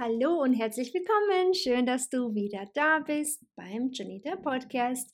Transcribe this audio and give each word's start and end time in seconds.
Hallo 0.00 0.40
und 0.40 0.54
herzlich 0.54 0.94
willkommen. 0.94 1.54
Schön, 1.54 1.84
dass 1.84 2.08
du 2.08 2.32
wieder 2.32 2.70
da 2.72 3.00
bist 3.00 3.42
beim 3.56 3.90
Janita 3.92 4.36
Podcast. 4.36 5.10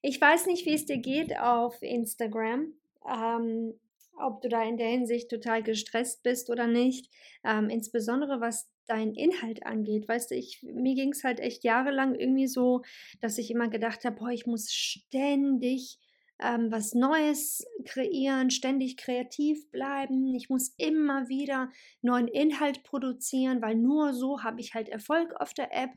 Ich 0.00 0.18
weiß 0.18 0.46
nicht, 0.46 0.64
wie 0.64 0.72
es 0.72 0.86
dir 0.86 0.96
geht 0.96 1.38
auf 1.38 1.76
Instagram. 1.82 2.72
Ähm, 3.06 3.74
ob 4.16 4.40
du 4.40 4.48
da 4.48 4.62
in 4.62 4.78
der 4.78 4.88
Hinsicht 4.88 5.28
total 5.28 5.62
gestresst 5.62 6.22
bist 6.22 6.48
oder 6.48 6.66
nicht. 6.66 7.10
Ähm, 7.44 7.68
insbesondere 7.68 8.40
was 8.40 8.66
dein 8.86 9.12
Inhalt 9.12 9.66
angeht. 9.66 10.08
Weißt 10.08 10.30
du, 10.30 10.36
ich, 10.36 10.62
mir 10.62 10.94
ging 10.94 11.12
es 11.12 11.22
halt 11.22 11.38
echt 11.38 11.62
jahrelang 11.62 12.14
irgendwie 12.14 12.46
so, 12.46 12.80
dass 13.20 13.36
ich 13.36 13.50
immer 13.50 13.68
gedacht 13.68 14.06
habe, 14.06 14.16
boah, 14.16 14.30
ich 14.30 14.46
muss 14.46 14.72
ständig 14.72 15.98
ähm, 16.40 16.70
was 16.70 16.94
Neues 16.94 17.64
kreieren, 17.84 18.50
ständig 18.50 18.96
kreativ 18.96 19.70
bleiben. 19.70 20.34
Ich 20.34 20.48
muss 20.48 20.74
immer 20.78 21.28
wieder 21.28 21.70
neuen 22.02 22.28
Inhalt 22.28 22.82
produzieren, 22.82 23.62
weil 23.62 23.76
nur 23.76 24.12
so 24.12 24.42
habe 24.42 24.60
ich 24.60 24.74
halt 24.74 24.88
Erfolg 24.88 25.34
auf 25.40 25.54
der 25.54 25.72
App. 25.72 25.90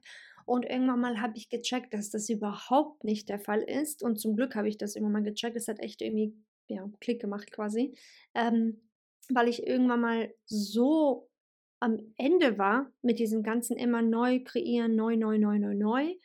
Und 0.46 0.66
irgendwann 0.66 1.02
mal 1.02 1.20
habe 1.20 1.38
ich 1.38 1.50
gecheckt, 1.50 1.94
dass 1.94 2.10
das 2.10 2.30
überhaupt 2.30 3.04
nicht 3.04 3.28
der 3.28 3.40
Fall 3.40 3.62
ist. 3.62 4.02
Und 4.02 4.18
zum 4.18 4.36
Glück 4.36 4.56
habe 4.56 4.70
ich 4.70 4.78
das 4.78 4.96
irgendwann 4.96 5.24
mal 5.24 5.30
gecheckt. 5.30 5.58
Es 5.58 5.68
hat 5.68 5.80
echt 5.80 6.02
irgendwie 6.02 6.34
ja, 6.70 6.90
Klick 7.02 7.20
gemacht 7.20 7.52
quasi. 7.52 7.98
Ähm, 8.34 8.82
weil 9.30 9.50
ich 9.50 9.68
irgendwann 9.68 10.02
mal 10.02 10.34
so 10.46 11.30
am 11.80 11.98
Ende 12.18 12.58
war 12.58 12.92
mit 13.02 13.20
diesem 13.20 13.44
ganzen 13.44 13.78
immer 13.78 14.02
neu 14.02 14.42
kreieren, 14.44 14.96
neu, 14.96 15.18
neu, 15.18 15.38
neu, 15.38 15.60
neu, 15.60 15.76
neu 15.76 16.16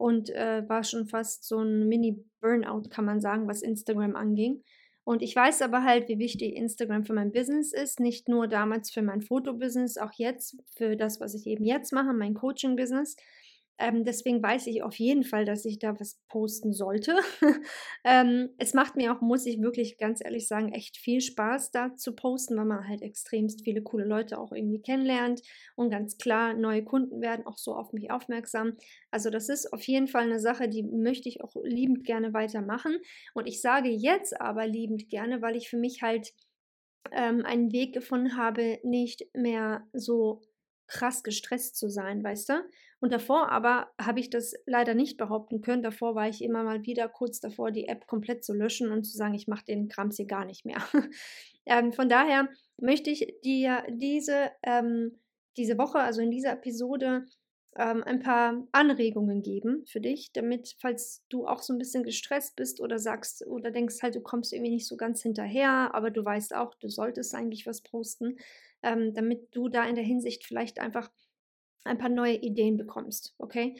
und 0.00 0.30
äh, 0.30 0.66
war 0.66 0.82
schon 0.82 1.06
fast 1.06 1.46
so 1.46 1.58
ein 1.58 1.86
Mini-Burnout, 1.86 2.88
kann 2.88 3.04
man 3.04 3.20
sagen, 3.20 3.46
was 3.46 3.60
Instagram 3.60 4.16
anging. 4.16 4.62
Und 5.04 5.20
ich 5.20 5.36
weiß 5.36 5.60
aber 5.60 5.84
halt, 5.84 6.08
wie 6.08 6.18
wichtig 6.18 6.56
Instagram 6.56 7.04
für 7.04 7.12
mein 7.12 7.32
Business 7.32 7.74
ist. 7.74 8.00
Nicht 8.00 8.26
nur 8.26 8.48
damals 8.48 8.90
für 8.90 9.02
mein 9.02 9.20
Fotobusiness, 9.20 9.98
auch 9.98 10.12
jetzt 10.14 10.56
für 10.74 10.96
das, 10.96 11.20
was 11.20 11.34
ich 11.34 11.46
eben 11.46 11.66
jetzt 11.66 11.92
mache, 11.92 12.14
mein 12.14 12.32
Coaching-Business. 12.32 13.16
Ähm, 13.80 14.04
deswegen 14.04 14.42
weiß 14.42 14.66
ich 14.66 14.82
auf 14.82 14.94
jeden 14.96 15.24
Fall, 15.24 15.46
dass 15.46 15.64
ich 15.64 15.78
da 15.78 15.98
was 15.98 16.20
posten 16.28 16.72
sollte. 16.72 17.16
ähm, 18.04 18.50
es 18.58 18.74
macht 18.74 18.94
mir 18.96 19.12
auch, 19.12 19.22
muss 19.22 19.46
ich 19.46 19.60
wirklich 19.60 19.96
ganz 19.96 20.22
ehrlich 20.22 20.46
sagen, 20.46 20.72
echt 20.72 20.98
viel 20.98 21.22
Spaß, 21.22 21.70
da 21.70 21.96
zu 21.96 22.14
posten, 22.14 22.56
weil 22.58 22.66
man 22.66 22.86
halt 22.86 23.00
extremst 23.00 23.64
viele 23.64 23.82
coole 23.82 24.04
Leute 24.04 24.38
auch 24.38 24.52
irgendwie 24.52 24.82
kennenlernt 24.82 25.40
und 25.76 25.90
ganz 25.90 26.18
klar 26.18 26.52
neue 26.52 26.84
Kunden 26.84 27.22
werden 27.22 27.46
auch 27.46 27.56
so 27.56 27.74
auf 27.74 27.92
mich 27.94 28.10
aufmerksam. 28.10 28.76
Also 29.10 29.30
das 29.30 29.48
ist 29.48 29.72
auf 29.72 29.82
jeden 29.84 30.08
Fall 30.08 30.24
eine 30.24 30.40
Sache, 30.40 30.68
die 30.68 30.82
möchte 30.82 31.30
ich 31.30 31.42
auch 31.42 31.54
liebend 31.64 32.04
gerne 32.04 32.34
weitermachen. 32.34 32.98
Und 33.32 33.46
ich 33.46 33.62
sage 33.62 33.88
jetzt 33.88 34.40
aber 34.40 34.66
liebend 34.66 35.08
gerne, 35.08 35.40
weil 35.40 35.56
ich 35.56 35.70
für 35.70 35.78
mich 35.78 36.02
halt 36.02 36.34
ähm, 37.12 37.44
einen 37.44 37.72
Weg 37.72 37.94
gefunden 37.94 38.36
habe, 38.36 38.78
nicht 38.82 39.26
mehr 39.34 39.86
so 39.92 40.42
krass 40.86 41.22
gestresst 41.22 41.76
zu 41.76 41.88
sein, 41.88 42.22
weißt 42.22 42.50
du? 42.50 42.54
Und 43.00 43.12
davor 43.12 43.50
aber 43.50 43.90
habe 44.00 44.20
ich 44.20 44.28
das 44.28 44.54
leider 44.66 44.94
nicht 44.94 45.16
behaupten 45.16 45.62
können. 45.62 45.82
Davor 45.82 46.14
war 46.14 46.28
ich 46.28 46.42
immer 46.42 46.62
mal 46.62 46.84
wieder 46.84 47.08
kurz 47.08 47.40
davor, 47.40 47.70
die 47.70 47.88
App 47.88 48.06
komplett 48.06 48.44
zu 48.44 48.52
löschen 48.52 48.92
und 48.92 49.04
zu 49.04 49.16
sagen, 49.16 49.34
ich 49.34 49.48
mache 49.48 49.64
den 49.64 49.88
Krams 49.88 50.16
hier 50.16 50.26
gar 50.26 50.44
nicht 50.44 50.66
mehr. 50.66 50.82
ähm, 51.66 51.92
von 51.92 52.08
daher 52.08 52.48
möchte 52.76 53.10
ich 53.10 53.40
dir 53.42 53.84
diese, 53.88 54.50
ähm, 54.62 55.18
diese 55.56 55.78
Woche, 55.78 55.98
also 55.98 56.20
in 56.20 56.30
dieser 56.30 56.52
Episode, 56.52 57.24
ähm, 57.76 58.02
ein 58.04 58.20
paar 58.20 58.66
Anregungen 58.72 59.42
geben 59.42 59.84
für 59.86 60.00
dich, 60.00 60.32
damit, 60.32 60.76
falls 60.78 61.24
du 61.28 61.46
auch 61.46 61.62
so 61.62 61.72
ein 61.72 61.78
bisschen 61.78 62.02
gestresst 62.02 62.56
bist 62.56 62.80
oder 62.80 62.98
sagst 62.98 63.46
oder 63.46 63.70
denkst 63.70 64.02
halt, 64.02 64.16
du 64.16 64.20
kommst 64.20 64.52
irgendwie 64.52 64.72
nicht 64.72 64.88
so 64.88 64.96
ganz 64.96 65.22
hinterher, 65.22 65.94
aber 65.94 66.10
du 66.10 66.24
weißt 66.24 66.54
auch, 66.54 66.74
du 66.74 66.88
solltest 66.88 67.34
eigentlich 67.34 67.66
was 67.66 67.80
posten, 67.82 68.38
ähm, 68.82 69.14
damit 69.14 69.54
du 69.54 69.68
da 69.68 69.84
in 69.84 69.94
der 69.94 70.04
Hinsicht 70.04 70.44
vielleicht 70.44 70.80
einfach 70.80 71.10
ein 71.84 71.98
paar 71.98 72.08
neue 72.08 72.36
Ideen 72.36 72.76
bekommst. 72.76 73.34
Okay? 73.38 73.76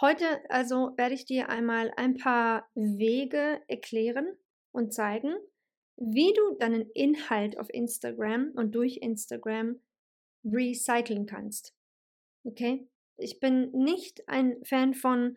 Heute 0.00 0.24
also 0.48 0.92
werde 0.96 1.14
ich 1.14 1.24
dir 1.24 1.48
einmal 1.48 1.92
ein 1.96 2.16
paar 2.16 2.68
Wege 2.74 3.60
erklären 3.68 4.36
und 4.72 4.92
zeigen, 4.92 5.34
wie 5.96 6.32
du 6.32 6.56
deinen 6.58 6.90
Inhalt 6.90 7.58
auf 7.58 7.68
Instagram 7.72 8.52
und 8.54 8.74
durch 8.74 8.98
Instagram 8.98 9.80
recyceln 10.44 11.26
kannst. 11.26 11.74
Okay? 12.44 12.88
Ich 13.18 13.38
bin 13.38 13.70
nicht 13.72 14.28
ein 14.28 14.56
Fan 14.64 14.94
von 14.94 15.36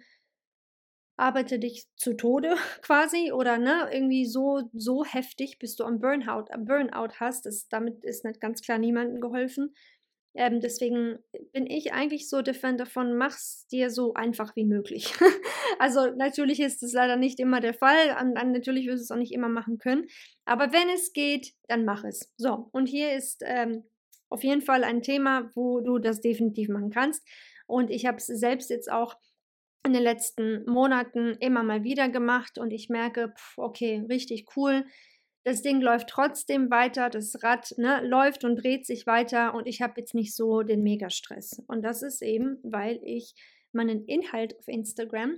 arbeite 1.17 1.59
dich 1.59 1.88
zu 1.95 2.13
Tode 2.13 2.55
quasi 2.81 3.31
oder 3.31 3.57
ne, 3.57 3.89
irgendwie 3.91 4.25
so, 4.25 4.69
so 4.73 5.05
heftig, 5.05 5.59
bis 5.59 5.75
du 5.75 5.83
am 5.85 5.99
Burnout, 5.99 6.45
Burnout 6.57 7.15
hast. 7.19 7.45
Das, 7.45 7.67
damit 7.67 8.03
ist 8.03 8.25
nicht 8.25 8.41
ganz 8.41 8.61
klar 8.61 8.77
niemandem 8.77 9.21
geholfen. 9.21 9.73
Ähm, 10.35 10.59
deswegen 10.59 11.19
bin 11.53 11.66
ich 11.66 11.94
eigentlich 11.94 12.29
so 12.29 12.41
der 12.41 12.53
Fan 12.53 12.78
davon, 12.78 13.18
mach's 13.18 13.68
dir 13.68 13.90
so 13.90 14.13
einfach 14.13 14.56
wie 14.56 14.66
möglich. 14.66 15.13
also 15.79 16.07
natürlich 16.16 16.59
ist 16.59 16.84
es 16.84 16.91
leider 16.91 17.16
nicht 17.16 17.40
immer 17.40 17.62
der 17.62 17.73
Fall 17.73 18.18
und, 18.22 18.40
und 18.40 18.51
natürlich 18.51 18.85
wirst 18.85 19.00
du 19.00 19.03
es 19.03 19.12
auch 19.12 19.16
nicht 19.16 19.34
immer 19.34 19.50
machen 19.50 19.78
können. 19.78 20.07
Aber 20.44 20.74
wenn 20.74 20.90
es 20.90 21.13
geht, 21.13 21.53
dann 21.68 21.85
mach 21.85 22.03
es. 22.03 22.34
So, 22.38 22.69
und 22.74 22.88
hier 22.88 23.13
ist 23.13 23.44
ähm, 23.45 23.85
auf 24.29 24.44
jeden 24.44 24.62
Fall 24.62 24.84
ein 24.84 25.01
Thema, 25.01 25.50
wo 25.56 25.79
du 25.79 26.00
das 26.00 26.19
definitiv 26.19 26.68
machen 26.68 26.90
kannst. 26.90 27.25
Und 27.66 27.90
ich 27.90 28.06
habe 28.06 28.18
es 28.18 28.25
selbst 28.25 28.69
jetzt 28.69 28.91
auch 28.91 29.16
in 29.85 29.94
den 29.94 30.03
letzten 30.03 30.66
Monaten 30.66 31.35
immer 31.40 31.63
mal 31.63 31.84
wieder 31.84 32.09
gemacht 32.09 32.57
und 32.57 32.72
ich 32.72 32.90
merke, 32.90 33.34
pff, 33.38 33.57
okay, 33.57 34.03
richtig 34.09 34.47
cool. 34.57 34.85
Das 35.45 35.61
Ding 35.61 35.79
läuft 35.79 36.09
trotzdem 36.09 36.72
weiter, 36.72 37.11
das 37.11 37.44
Rad 37.44 37.78
ne, 37.78 38.01
läuft 38.03 38.44
und 38.44 38.56
dreht 38.56 38.88
sich 38.88 39.06
weiter 39.06 39.53
und 39.53 39.67
ich 39.67 39.79
habe 39.79 39.94
jetzt 39.97 40.16
nicht 40.16 40.35
so 40.35 40.63
den 40.63 40.81
Megastress. 40.81 41.61
Und 41.67 41.83
das 41.83 42.01
ist 42.01 42.23
eben, 42.23 42.57
weil 42.63 43.00
ich 43.03 43.35
meinen 43.72 44.06
Inhalt 44.06 44.57
auf 44.57 44.67
Instagram 44.67 45.38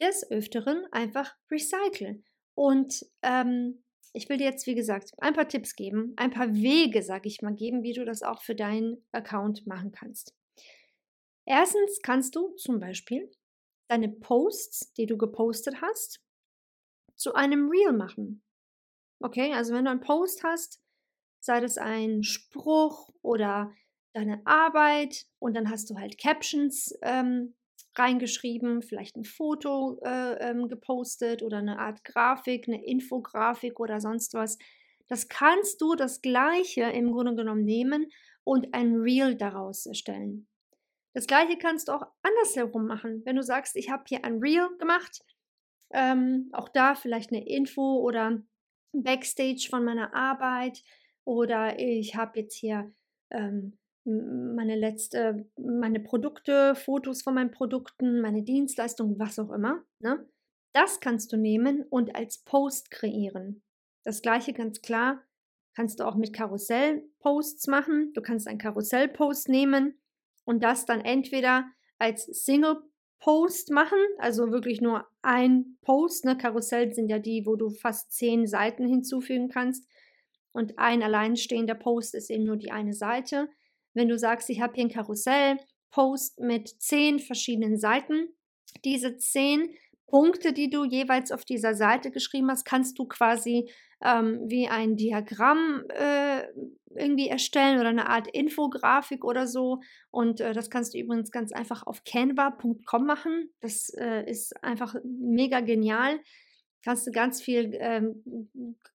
des 0.00 0.30
Öfteren 0.30 0.86
einfach 0.92 1.34
recycle. 1.50 2.22
Und 2.54 3.04
ähm, 3.22 3.82
ich 4.12 4.28
will 4.28 4.36
dir 4.36 4.44
jetzt, 4.44 4.68
wie 4.68 4.76
gesagt, 4.76 5.10
ein 5.18 5.34
paar 5.34 5.48
Tipps 5.48 5.74
geben, 5.74 6.14
ein 6.16 6.30
paar 6.30 6.54
Wege, 6.54 7.02
sag 7.02 7.26
ich 7.26 7.42
mal, 7.42 7.54
geben, 7.54 7.82
wie 7.82 7.92
du 7.92 8.04
das 8.04 8.22
auch 8.22 8.42
für 8.42 8.54
deinen 8.54 9.04
Account 9.10 9.66
machen 9.66 9.90
kannst. 9.90 10.32
Erstens 11.44 11.98
kannst 12.04 12.36
du 12.36 12.50
zum 12.54 12.78
Beispiel 12.78 13.28
deine 13.88 14.10
Posts, 14.10 14.92
die 14.92 15.06
du 15.06 15.16
gepostet 15.16 15.82
hast, 15.82 16.20
zu 17.16 17.34
einem 17.34 17.68
Reel 17.68 17.92
machen. 17.92 18.44
Okay, 19.20 19.52
also 19.52 19.74
wenn 19.74 19.84
du 19.84 19.90
einen 19.90 20.00
Post 20.00 20.42
hast, 20.44 20.80
sei 21.40 21.60
das 21.60 21.78
ein 21.78 22.22
Spruch 22.22 23.10
oder 23.22 23.72
deine 24.14 24.40
Arbeit 24.46 25.26
und 25.38 25.54
dann 25.54 25.70
hast 25.70 25.90
du 25.90 25.98
halt 25.98 26.18
Captions 26.18 26.98
ähm, 27.02 27.54
reingeschrieben, 27.96 28.82
vielleicht 28.82 29.16
ein 29.16 29.24
Foto 29.24 30.00
äh, 30.02 30.50
ähm, 30.50 30.68
gepostet 30.68 31.42
oder 31.42 31.58
eine 31.58 31.78
Art 31.78 32.02
Grafik, 32.04 32.66
eine 32.66 32.84
Infografik 32.84 33.78
oder 33.78 34.00
sonst 34.00 34.34
was. 34.34 34.58
Das 35.08 35.28
kannst 35.28 35.80
du 35.80 35.94
das 35.94 36.22
gleiche 36.22 36.82
im 36.82 37.12
Grunde 37.12 37.34
genommen 37.34 37.64
nehmen 37.64 38.10
und 38.44 38.74
ein 38.74 38.96
Reel 38.96 39.34
daraus 39.34 39.86
erstellen. 39.86 40.48
Das 41.12 41.26
gleiche 41.26 41.58
kannst 41.58 41.88
du 41.88 41.92
auch 41.92 42.06
andersherum 42.22 42.86
machen. 42.86 43.22
Wenn 43.24 43.36
du 43.36 43.42
sagst, 43.42 43.76
ich 43.76 43.90
habe 43.90 44.04
hier 44.06 44.24
ein 44.24 44.38
Reel 44.38 44.68
gemacht, 44.78 45.22
ähm, 45.92 46.48
auch 46.52 46.68
da 46.68 46.94
vielleicht 46.94 47.32
eine 47.32 47.46
Info 47.46 47.98
oder 47.98 48.40
Backstage 48.92 49.68
von 49.70 49.84
meiner 49.84 50.14
Arbeit 50.14 50.82
oder 51.24 51.78
ich 51.78 52.16
habe 52.16 52.40
jetzt 52.40 52.56
hier 52.56 52.92
ähm, 53.30 53.78
meine 54.04 54.76
letzte, 54.76 55.46
meine 55.56 56.00
Produkte, 56.00 56.74
Fotos 56.74 57.22
von 57.22 57.34
meinen 57.34 57.50
Produkten, 57.50 58.20
meine 58.20 58.42
Dienstleistungen, 58.42 59.18
was 59.18 59.38
auch 59.38 59.50
immer. 59.50 59.84
Ne? 60.00 60.26
Das 60.72 61.00
kannst 61.00 61.32
du 61.32 61.36
nehmen 61.36 61.84
und 61.90 62.14
als 62.16 62.38
Post 62.38 62.90
kreieren. 62.90 63.62
Das 64.04 64.22
gleiche 64.22 64.52
ganz 64.52 64.80
klar 64.80 65.22
kannst 65.74 66.00
du 66.00 66.04
auch 66.04 66.16
mit 66.16 66.32
Karussell-Posts 66.32 67.66
machen. 67.68 68.12
Du 68.14 68.22
kannst 68.22 68.48
einen 68.48 68.58
Karussell-Post 68.58 69.48
nehmen 69.48 70.00
und 70.44 70.62
das 70.62 70.86
dann 70.86 71.00
entweder 71.00 71.70
als 71.98 72.24
Single-Post 73.20 73.70
machen, 73.70 73.98
also 74.18 74.50
wirklich 74.50 74.80
nur 74.80 75.06
ein 75.22 75.76
Post. 75.82 76.24
Ne? 76.24 76.36
Karussell 76.36 76.92
sind 76.92 77.08
ja 77.08 77.18
die, 77.18 77.44
wo 77.46 77.56
du 77.56 77.70
fast 77.70 78.12
zehn 78.12 78.46
Seiten 78.46 78.86
hinzufügen 78.86 79.48
kannst. 79.48 79.86
Und 80.52 80.78
ein 80.78 81.02
alleinstehender 81.02 81.74
Post 81.74 82.14
ist 82.14 82.30
eben 82.30 82.44
nur 82.44 82.56
die 82.56 82.72
eine 82.72 82.92
Seite. 82.92 83.48
Wenn 83.94 84.08
du 84.08 84.18
sagst, 84.18 84.50
ich 84.50 84.60
habe 84.60 84.74
hier 84.74 84.84
ein 84.84 84.90
Karussell-Post 84.90 86.40
mit 86.40 86.68
zehn 86.80 87.18
verschiedenen 87.18 87.78
Seiten, 87.78 88.28
diese 88.84 89.16
zehn 89.16 89.74
Punkte, 90.06 90.52
die 90.52 90.70
du 90.70 90.84
jeweils 90.84 91.30
auf 91.30 91.44
dieser 91.44 91.74
Seite 91.74 92.10
geschrieben 92.10 92.50
hast, 92.50 92.64
kannst 92.64 92.98
du 92.98 93.06
quasi 93.06 93.70
ähm, 94.02 94.40
wie 94.46 94.68
ein 94.68 94.96
Diagramm 94.96 95.84
äh, 95.88 96.42
irgendwie 96.96 97.28
erstellen 97.28 97.78
oder 97.78 97.90
eine 97.90 98.08
Art 98.08 98.28
Infografik 98.28 99.24
oder 99.24 99.46
so. 99.46 99.80
Und 100.10 100.40
äh, 100.40 100.52
das 100.52 100.70
kannst 100.70 100.94
du 100.94 100.98
übrigens 100.98 101.30
ganz 101.30 101.52
einfach 101.52 101.86
auf 101.86 102.02
canva.com 102.04 103.06
machen. 103.06 103.50
Das 103.60 103.90
äh, 103.90 104.28
ist 104.28 104.62
einfach 104.64 104.94
mega 105.04 105.60
genial. 105.60 106.18
Kannst 106.82 107.06
du 107.06 107.10
ganz 107.10 107.42
viel 107.42 107.76
ähm, 107.78 108.24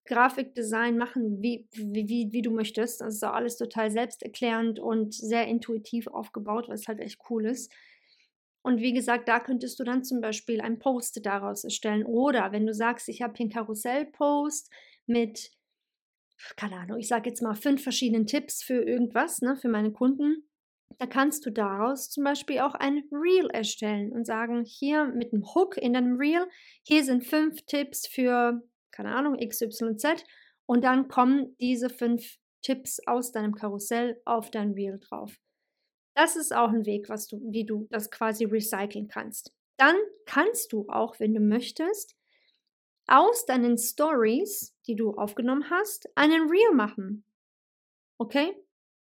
Grafikdesign 0.06 0.98
machen, 0.98 1.42
wie, 1.42 1.68
wie, 1.72 2.30
wie, 2.31 2.42
du 2.42 2.52
möchtest. 2.52 3.02
Das 3.02 3.13
ist 3.13 3.24
auch 3.24 3.34
alles 3.34 3.57
total 3.57 3.92
selbsterklärend 3.92 4.80
und 4.80 5.13
sehr 5.13 5.48
intuitiv 5.48 6.07
aufgebaut, 6.07 6.68
was 6.68 6.88
halt 6.88 7.00
echt 7.00 7.19
cool 7.30 7.46
ist. 7.46 7.72
Und 8.63 8.81
wie 8.81 8.94
gesagt, 8.94 9.28
da 9.28 9.40
könntest 9.40 9.80
du 9.80 9.84
dann 9.84 10.04
zum 10.04 10.22
Beispiel 10.22 10.60
einen 10.60 10.80
Post 10.80 11.24
daraus 11.24 11.63
erstellen. 11.63 12.04
Oder 12.04 12.52
wenn 12.52 12.66
du 12.66 12.74
sagst, 12.74 13.07
ich 13.07 13.22
habe 13.22 13.34
hier 13.38 13.44
einen 13.44 13.54
Karussell-Post 13.54 14.72
mit, 15.07 15.52
keine 16.56 16.78
Ahnung, 16.78 17.00
ich 17.00 17.07
sage 17.07 17.30
jetzt 17.30 17.42
mal 17.42 17.56
fünf 17.56 17.84
verschiedenen 17.84 18.28
Tipps 18.28 18.63
für 18.63 18.84
irgendwas, 18.84 19.42
ne, 19.42 19.56
für 19.56 19.69
meine 19.69 19.92
Kunden, 19.92 20.48
da 20.98 21.07
kannst 21.07 21.46
du 21.46 21.50
daraus 21.50 22.10
zum 22.10 22.24
Beispiel 22.24 22.60
auch 22.60 22.74
ein 22.74 23.04
Reel 23.12 23.50
erstellen 23.52 24.12
und 24.12 24.25
sagen, 24.25 24.63
hier 24.63 25.06
mit 25.06 25.34
einem 25.34 25.44
Hook 25.54 25.78
in 25.78 25.94
deinem 25.94 26.16
Reel, 26.18 26.48
hier 26.84 27.04
sind 27.04 27.25
fünf 27.25 27.62
Tipps 27.66 28.07
für, 28.07 28.62
keine 28.92 29.13
Ahnung, 29.13 29.38
XYZ 29.38 30.24
und 30.66 30.84
dann 30.84 31.07
kommen 31.07 31.56
diese 31.60 31.90
fünf 31.90 32.38
Tipps 32.62 33.00
aus 33.06 33.31
deinem 33.31 33.54
Karussell 33.54 34.22
auf 34.25 34.52
dein 34.52 34.72
Reel 34.72 35.00
drauf. 35.00 35.36
Das 36.16 36.36
ist 36.38 36.56
auch 36.56 36.69
ein 36.69 36.86
Weg, 36.86 37.10
was 37.10 37.28
du, 37.28 37.42
wie 37.52 37.66
du 37.66 37.88
das 37.92 38.10
quasi 38.10 38.46
recyceln 38.46 39.07
kannst. 39.07 39.54
Dann 39.78 39.96
kannst 40.25 40.72
du 40.72 40.86
auch, 40.88 41.19
wenn 41.19 41.34
du 41.34 41.42
möchtest, 41.42 42.16
aus 43.07 43.46
deinen 43.46 43.78
Stories, 43.78 44.75
die 44.88 44.96
du 44.96 45.12
aufgenommen 45.12 45.70
hast, 45.70 46.10
einen 46.16 46.50
Reel 46.50 46.74
machen. 46.74 47.26
Okay? 48.18 48.56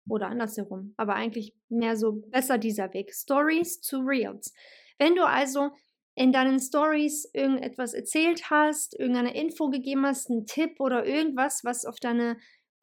Oder 0.08 0.28
andersherum. 0.28 0.94
Aber 0.96 1.14
eigentlich 1.14 1.54
mehr 1.68 1.96
so 1.96 2.22
besser 2.30 2.58
dieser 2.58 2.92
Weg. 2.92 3.12
Stories 3.12 3.80
zu 3.80 3.98
Reels. 3.98 4.52
Wenn 4.98 5.14
du 5.14 5.26
also 5.26 5.70
in 6.14 6.32
deinen 6.32 6.60
Stories 6.60 7.28
irgendetwas 7.32 7.94
erzählt 7.94 8.50
hast, 8.50 8.98
irgendeine 8.98 9.34
Info 9.34 9.68
gegeben 9.68 10.06
hast, 10.06 10.30
einen 10.30 10.46
Tipp 10.46 10.78
oder 10.78 11.04
irgendwas, 11.06 11.64
was 11.64 11.84
auf 11.84 11.98
deine 12.00 12.36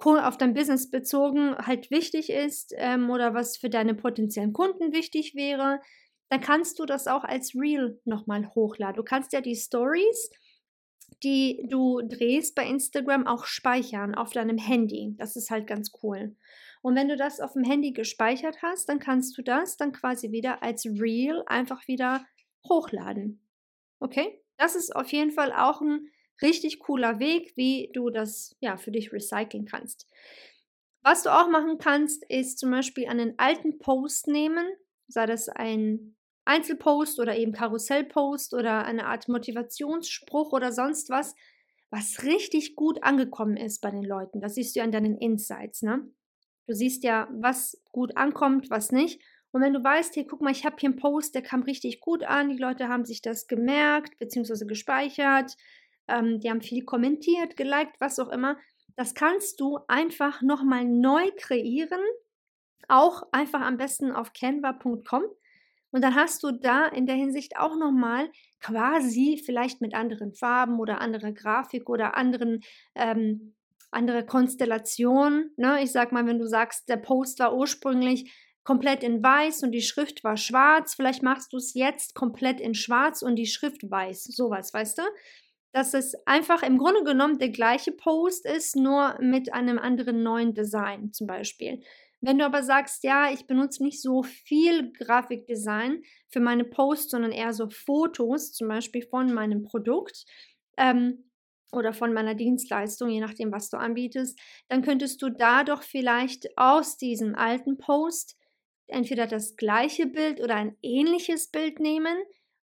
auf 0.03 0.37
dein 0.37 0.55
Business 0.55 0.89
bezogen 0.89 1.55
halt 1.57 1.91
wichtig 1.91 2.31
ist 2.31 2.73
ähm, 2.75 3.11
oder 3.11 3.35
was 3.35 3.57
für 3.57 3.69
deine 3.69 3.93
potenziellen 3.93 4.51
Kunden 4.51 4.93
wichtig 4.93 5.35
wäre, 5.35 5.79
dann 6.29 6.41
kannst 6.41 6.79
du 6.79 6.85
das 6.85 7.07
auch 7.07 7.23
als 7.23 7.53
Reel 7.53 7.99
nochmal 8.05 8.49
hochladen. 8.55 8.95
Du 8.95 9.03
kannst 9.03 9.31
ja 9.31 9.41
die 9.41 9.55
Stories, 9.55 10.31
die 11.23 11.65
du 11.67 12.01
drehst 12.01 12.55
bei 12.55 12.65
Instagram, 12.65 13.27
auch 13.27 13.45
speichern 13.45 14.15
auf 14.15 14.31
deinem 14.31 14.57
Handy. 14.57 15.15
Das 15.17 15.35
ist 15.35 15.51
halt 15.51 15.67
ganz 15.67 15.91
cool. 16.03 16.35
Und 16.81 16.95
wenn 16.95 17.07
du 17.07 17.15
das 17.15 17.39
auf 17.39 17.53
dem 17.53 17.63
Handy 17.63 17.91
gespeichert 17.91 18.61
hast, 18.61 18.89
dann 18.89 18.99
kannst 18.99 19.37
du 19.37 19.41
das 19.41 19.77
dann 19.77 19.91
quasi 19.91 20.31
wieder 20.31 20.63
als 20.63 20.85
Reel 20.85 21.43
einfach 21.45 21.87
wieder 21.87 22.25
hochladen. 22.67 23.41
Okay? 23.99 24.41
Das 24.57 24.75
ist 24.75 24.95
auf 24.95 25.11
jeden 25.11 25.31
Fall 25.31 25.53
auch 25.53 25.81
ein 25.81 26.07
richtig 26.41 26.79
cooler 26.79 27.19
Weg, 27.19 27.53
wie 27.55 27.91
du 27.93 28.09
das 28.09 28.55
ja 28.59 28.77
für 28.77 28.91
dich 28.91 29.13
recyceln 29.13 29.65
kannst. 29.65 30.07
Was 31.03 31.23
du 31.23 31.29
auch 31.29 31.49
machen 31.49 31.77
kannst, 31.77 32.23
ist 32.29 32.59
zum 32.59 32.71
Beispiel 32.71 33.07
einen 33.07 33.37
alten 33.37 33.79
Post 33.79 34.27
nehmen, 34.27 34.65
sei 35.07 35.25
das 35.25 35.49
ein 35.49 36.15
Einzelpost 36.45 37.19
oder 37.19 37.37
eben 37.37 37.51
Karussellpost 37.51 38.53
oder 38.53 38.85
eine 38.85 39.05
Art 39.05 39.27
Motivationsspruch 39.27 40.53
oder 40.53 40.71
sonst 40.71 41.09
was, 41.09 41.35
was 41.89 42.23
richtig 42.23 42.75
gut 42.75 43.03
angekommen 43.03 43.57
ist 43.57 43.81
bei 43.81 43.91
den 43.91 44.03
Leuten. 44.03 44.41
Das 44.41 44.55
siehst 44.55 44.75
du 44.75 44.79
ja 44.79 44.85
an 44.85 44.91
deinen 44.91 45.17
Insights, 45.17 45.81
ne? 45.81 46.09
Du 46.67 46.73
siehst 46.73 47.03
ja, 47.03 47.27
was 47.31 47.81
gut 47.91 48.15
ankommt, 48.15 48.69
was 48.69 48.91
nicht. 48.91 49.21
Und 49.51 49.61
wenn 49.61 49.73
du 49.73 49.83
weißt, 49.83 50.13
hier, 50.13 50.25
guck 50.25 50.41
mal, 50.41 50.51
ich 50.51 50.65
habe 50.65 50.77
hier 50.79 50.89
einen 50.89 50.99
Post, 50.99 51.35
der 51.35 51.41
kam 51.41 51.63
richtig 51.63 51.99
gut 51.99 52.23
an, 52.23 52.49
die 52.49 52.57
Leute 52.57 52.87
haben 52.87 53.03
sich 53.03 53.21
das 53.21 53.47
gemerkt 53.47 54.17
bzw. 54.19 54.65
gespeichert, 54.65 55.57
ähm, 56.07 56.39
die 56.39 56.49
haben 56.49 56.61
viel 56.61 56.85
kommentiert, 56.85 57.57
geliked, 57.57 57.99
was 57.99 58.19
auch 58.19 58.29
immer. 58.29 58.57
Das 58.95 59.13
kannst 59.13 59.59
du 59.59 59.79
einfach 59.87 60.41
nochmal 60.41 60.85
neu 60.85 61.31
kreieren, 61.37 62.01
auch 62.87 63.23
einfach 63.31 63.61
am 63.61 63.77
besten 63.77 64.11
auf 64.11 64.31
canva.com. 64.33 65.23
Und 65.91 66.03
dann 66.03 66.15
hast 66.15 66.43
du 66.43 66.51
da 66.51 66.87
in 66.87 67.05
der 67.05 67.15
Hinsicht 67.15 67.57
auch 67.57 67.75
nochmal 67.77 68.29
quasi 68.59 69.41
vielleicht 69.43 69.81
mit 69.81 69.93
anderen 69.93 70.33
Farben 70.33 70.79
oder 70.79 71.01
anderer 71.01 71.31
Grafik 71.31 71.89
oder 71.89 72.15
anderen 72.15 72.61
ähm, 72.95 73.53
andere 73.93 74.25
Konstellation. 74.25 75.51
Ne? 75.57 75.83
Ich 75.83 75.91
sag 75.91 76.13
mal, 76.13 76.25
wenn 76.25 76.39
du 76.39 76.47
sagst, 76.47 76.87
der 76.87 76.97
Post 76.97 77.39
war 77.39 77.55
ursprünglich 77.55 78.31
komplett 78.63 79.03
in 79.03 79.21
weiß 79.21 79.63
und 79.63 79.71
die 79.71 79.81
Schrift 79.81 80.23
war 80.23 80.37
schwarz, 80.37 80.95
vielleicht 80.95 81.23
machst 81.23 81.51
du 81.51 81.57
es 81.57 81.73
jetzt 81.73 82.15
komplett 82.15 82.61
in 82.61 82.73
schwarz 82.73 83.21
und 83.21 83.35
die 83.35 83.47
Schrift 83.47 83.89
weiß. 83.89 84.23
Sowas, 84.23 84.73
weißt 84.73 84.99
du? 84.99 85.03
dass 85.71 85.93
es 85.93 86.15
einfach 86.25 86.63
im 86.63 86.77
Grunde 86.77 87.03
genommen 87.03 87.39
der 87.39 87.49
gleiche 87.49 87.91
Post 87.91 88.45
ist, 88.45 88.75
nur 88.75 89.17
mit 89.19 89.53
einem 89.53 89.79
anderen 89.79 90.23
neuen 90.23 90.53
Design 90.53 91.13
zum 91.13 91.27
Beispiel. 91.27 91.81
Wenn 92.21 92.37
du 92.37 92.45
aber 92.45 92.61
sagst, 92.61 93.03
ja, 93.03 93.31
ich 93.31 93.47
benutze 93.47 93.83
nicht 93.83 94.01
so 94.01 94.21
viel 94.21 94.93
Grafikdesign 94.93 96.03
für 96.29 96.39
meine 96.39 96.63
Posts, 96.63 97.11
sondern 97.11 97.31
eher 97.31 97.51
so 97.51 97.69
Fotos, 97.69 98.53
zum 98.53 98.67
Beispiel 98.67 99.01
von 99.01 99.33
meinem 99.33 99.63
Produkt 99.63 100.25
ähm, 100.77 101.31
oder 101.71 101.93
von 101.93 102.13
meiner 102.13 102.35
Dienstleistung, 102.35 103.09
je 103.09 103.21
nachdem, 103.21 103.51
was 103.51 103.69
du 103.69 103.77
anbietest, 103.77 104.39
dann 104.69 104.83
könntest 104.83 105.21
du 105.21 105.29
da 105.29 105.63
doch 105.63 105.81
vielleicht 105.81 106.57
aus 106.57 106.97
diesem 106.97 107.33
alten 107.35 107.77
Post 107.77 108.37
entweder 108.87 109.25
das 109.25 109.55
gleiche 109.55 110.05
Bild 110.05 110.41
oder 110.41 110.55
ein 110.55 110.77
ähnliches 110.81 111.49
Bild 111.49 111.79
nehmen 111.79 112.17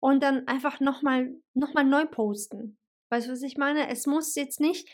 und 0.00 0.22
dann 0.22 0.46
einfach 0.46 0.78
nochmal 0.80 1.34
noch 1.54 1.74
mal 1.74 1.84
neu 1.84 2.06
posten. 2.06 2.78
Weißt 3.10 3.26
du, 3.26 3.32
was 3.32 3.42
ich 3.42 3.56
meine? 3.56 3.88
Es 3.88 4.06
muss 4.06 4.34
jetzt 4.36 4.60
nicht, 4.60 4.88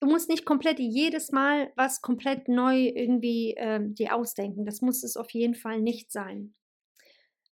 du 0.00 0.06
musst 0.06 0.28
nicht 0.28 0.44
komplett 0.44 0.78
jedes 0.78 1.32
Mal 1.32 1.72
was 1.76 2.00
komplett 2.00 2.48
neu 2.48 2.86
irgendwie 2.86 3.54
äh, 3.56 3.80
dir 3.82 4.14
ausdenken. 4.14 4.64
Das 4.64 4.80
muss 4.80 5.02
es 5.02 5.16
auf 5.16 5.30
jeden 5.30 5.54
Fall 5.54 5.80
nicht 5.80 6.12
sein. 6.12 6.54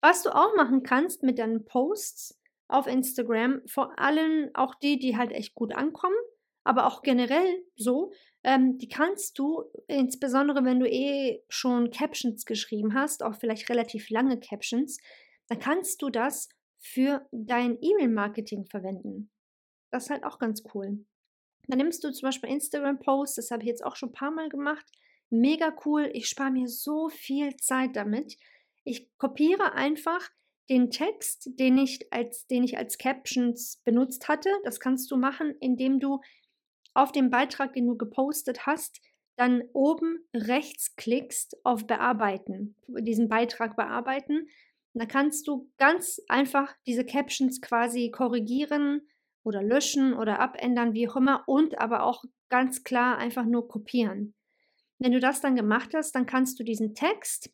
Was 0.01 0.24
du 0.24 0.33
auch 0.36 0.55
machen 0.55 0.83
kannst 0.83 1.24
mit 1.24 1.38
deinen 1.38 1.65
Posts 1.65 2.39
auf 2.67 2.88
Instagram, 2.88 3.62
vor 3.67 4.00
allem 4.00 4.50
auch 4.53 4.75
die, 4.75 4.98
die 4.98 5.17
halt 5.17 5.31
echt 5.31 5.53
gut 5.53 5.75
ankommen, 5.75 6.15
aber 6.63 6.88
auch 6.88 7.01
generell 7.01 7.63
so, 7.75 8.12
ähm, 8.43 8.77
die 8.77 8.88
kannst 8.88 9.38
du, 9.38 9.63
insbesondere 9.88 10.63
wenn 10.63 10.79
du 10.79 10.89
eh 10.89 11.43
schon 11.50 11.91
Captions 11.91 12.45
geschrieben 12.45 12.93
hast, 12.95 13.24
auch 13.24 13.36
vielleicht 13.36 13.69
relativ 13.69 14.10
lange 14.10 14.39
Captions, 14.39 14.98
dann 15.48 15.60
kannst 15.60 16.01
du 16.01 16.10
das 16.10 16.50
für 16.79 17.27
dein 17.31 17.77
E-Mail-Marketing 17.79 18.65
verwenden. 18.65 19.29
Das 19.91 20.05
ist 20.05 20.10
halt 20.10 20.24
auch 20.24 20.39
ganz 20.39 20.63
cool. 20.74 21.05
Dann 21.71 21.77
nimmst 21.77 22.03
du 22.03 22.11
zum 22.11 22.27
Beispiel 22.27 22.49
Instagram-Posts, 22.49 23.35
das 23.35 23.49
habe 23.49 23.63
ich 23.63 23.69
jetzt 23.69 23.85
auch 23.85 23.95
schon 23.95 24.09
ein 24.09 24.13
paar 24.13 24.31
Mal 24.31 24.49
gemacht. 24.49 24.85
Mega 25.29 25.73
cool. 25.85 26.09
Ich 26.11 26.27
spare 26.27 26.51
mir 26.51 26.67
so 26.67 27.07
viel 27.07 27.55
Zeit 27.55 27.95
damit. 27.95 28.35
Ich 28.83 29.09
kopiere 29.17 29.71
einfach 29.71 30.29
den 30.69 30.91
Text, 30.91 31.49
den 31.57 31.77
ich 31.77 32.11
als, 32.11 32.45
den 32.47 32.65
ich 32.65 32.77
als 32.77 32.97
Captions 32.97 33.81
benutzt 33.85 34.27
hatte. 34.27 34.49
Das 34.65 34.81
kannst 34.81 35.09
du 35.11 35.15
machen, 35.15 35.55
indem 35.61 36.01
du 36.01 36.19
auf 36.93 37.13
den 37.13 37.29
Beitrag, 37.29 37.71
den 37.71 37.87
du 37.87 37.95
gepostet 37.95 38.65
hast, 38.65 38.99
dann 39.37 39.63
oben 39.71 40.19
rechts 40.35 40.97
klickst 40.97 41.55
auf 41.63 41.87
Bearbeiten, 41.87 42.75
diesen 42.87 43.29
Beitrag 43.29 43.77
bearbeiten. 43.77 44.49
Da 44.93 45.05
kannst 45.05 45.47
du 45.47 45.71
ganz 45.77 46.19
einfach 46.27 46.75
diese 46.85 47.05
Captions 47.05 47.61
quasi 47.61 48.11
korrigieren, 48.11 49.07
oder 49.43 49.63
löschen 49.63 50.13
oder 50.13 50.39
abändern, 50.39 50.93
wie 50.93 51.07
auch 51.10 51.15
immer, 51.15 51.43
und 51.48 51.79
aber 51.79 52.03
auch 52.03 52.24
ganz 52.50 52.83
klar 52.83 53.17
einfach 53.17 53.45
nur 53.45 53.67
kopieren. 53.67 54.36
Wenn 55.00 55.12
du 55.12 55.19
das 55.19 55.41
dann 55.41 55.55
gemacht 55.55 55.91
hast, 55.95 56.13
dann 56.13 56.25
kannst 56.25 56.60
du 56.60 56.63
diesen 56.63 56.93
Text 56.93 57.51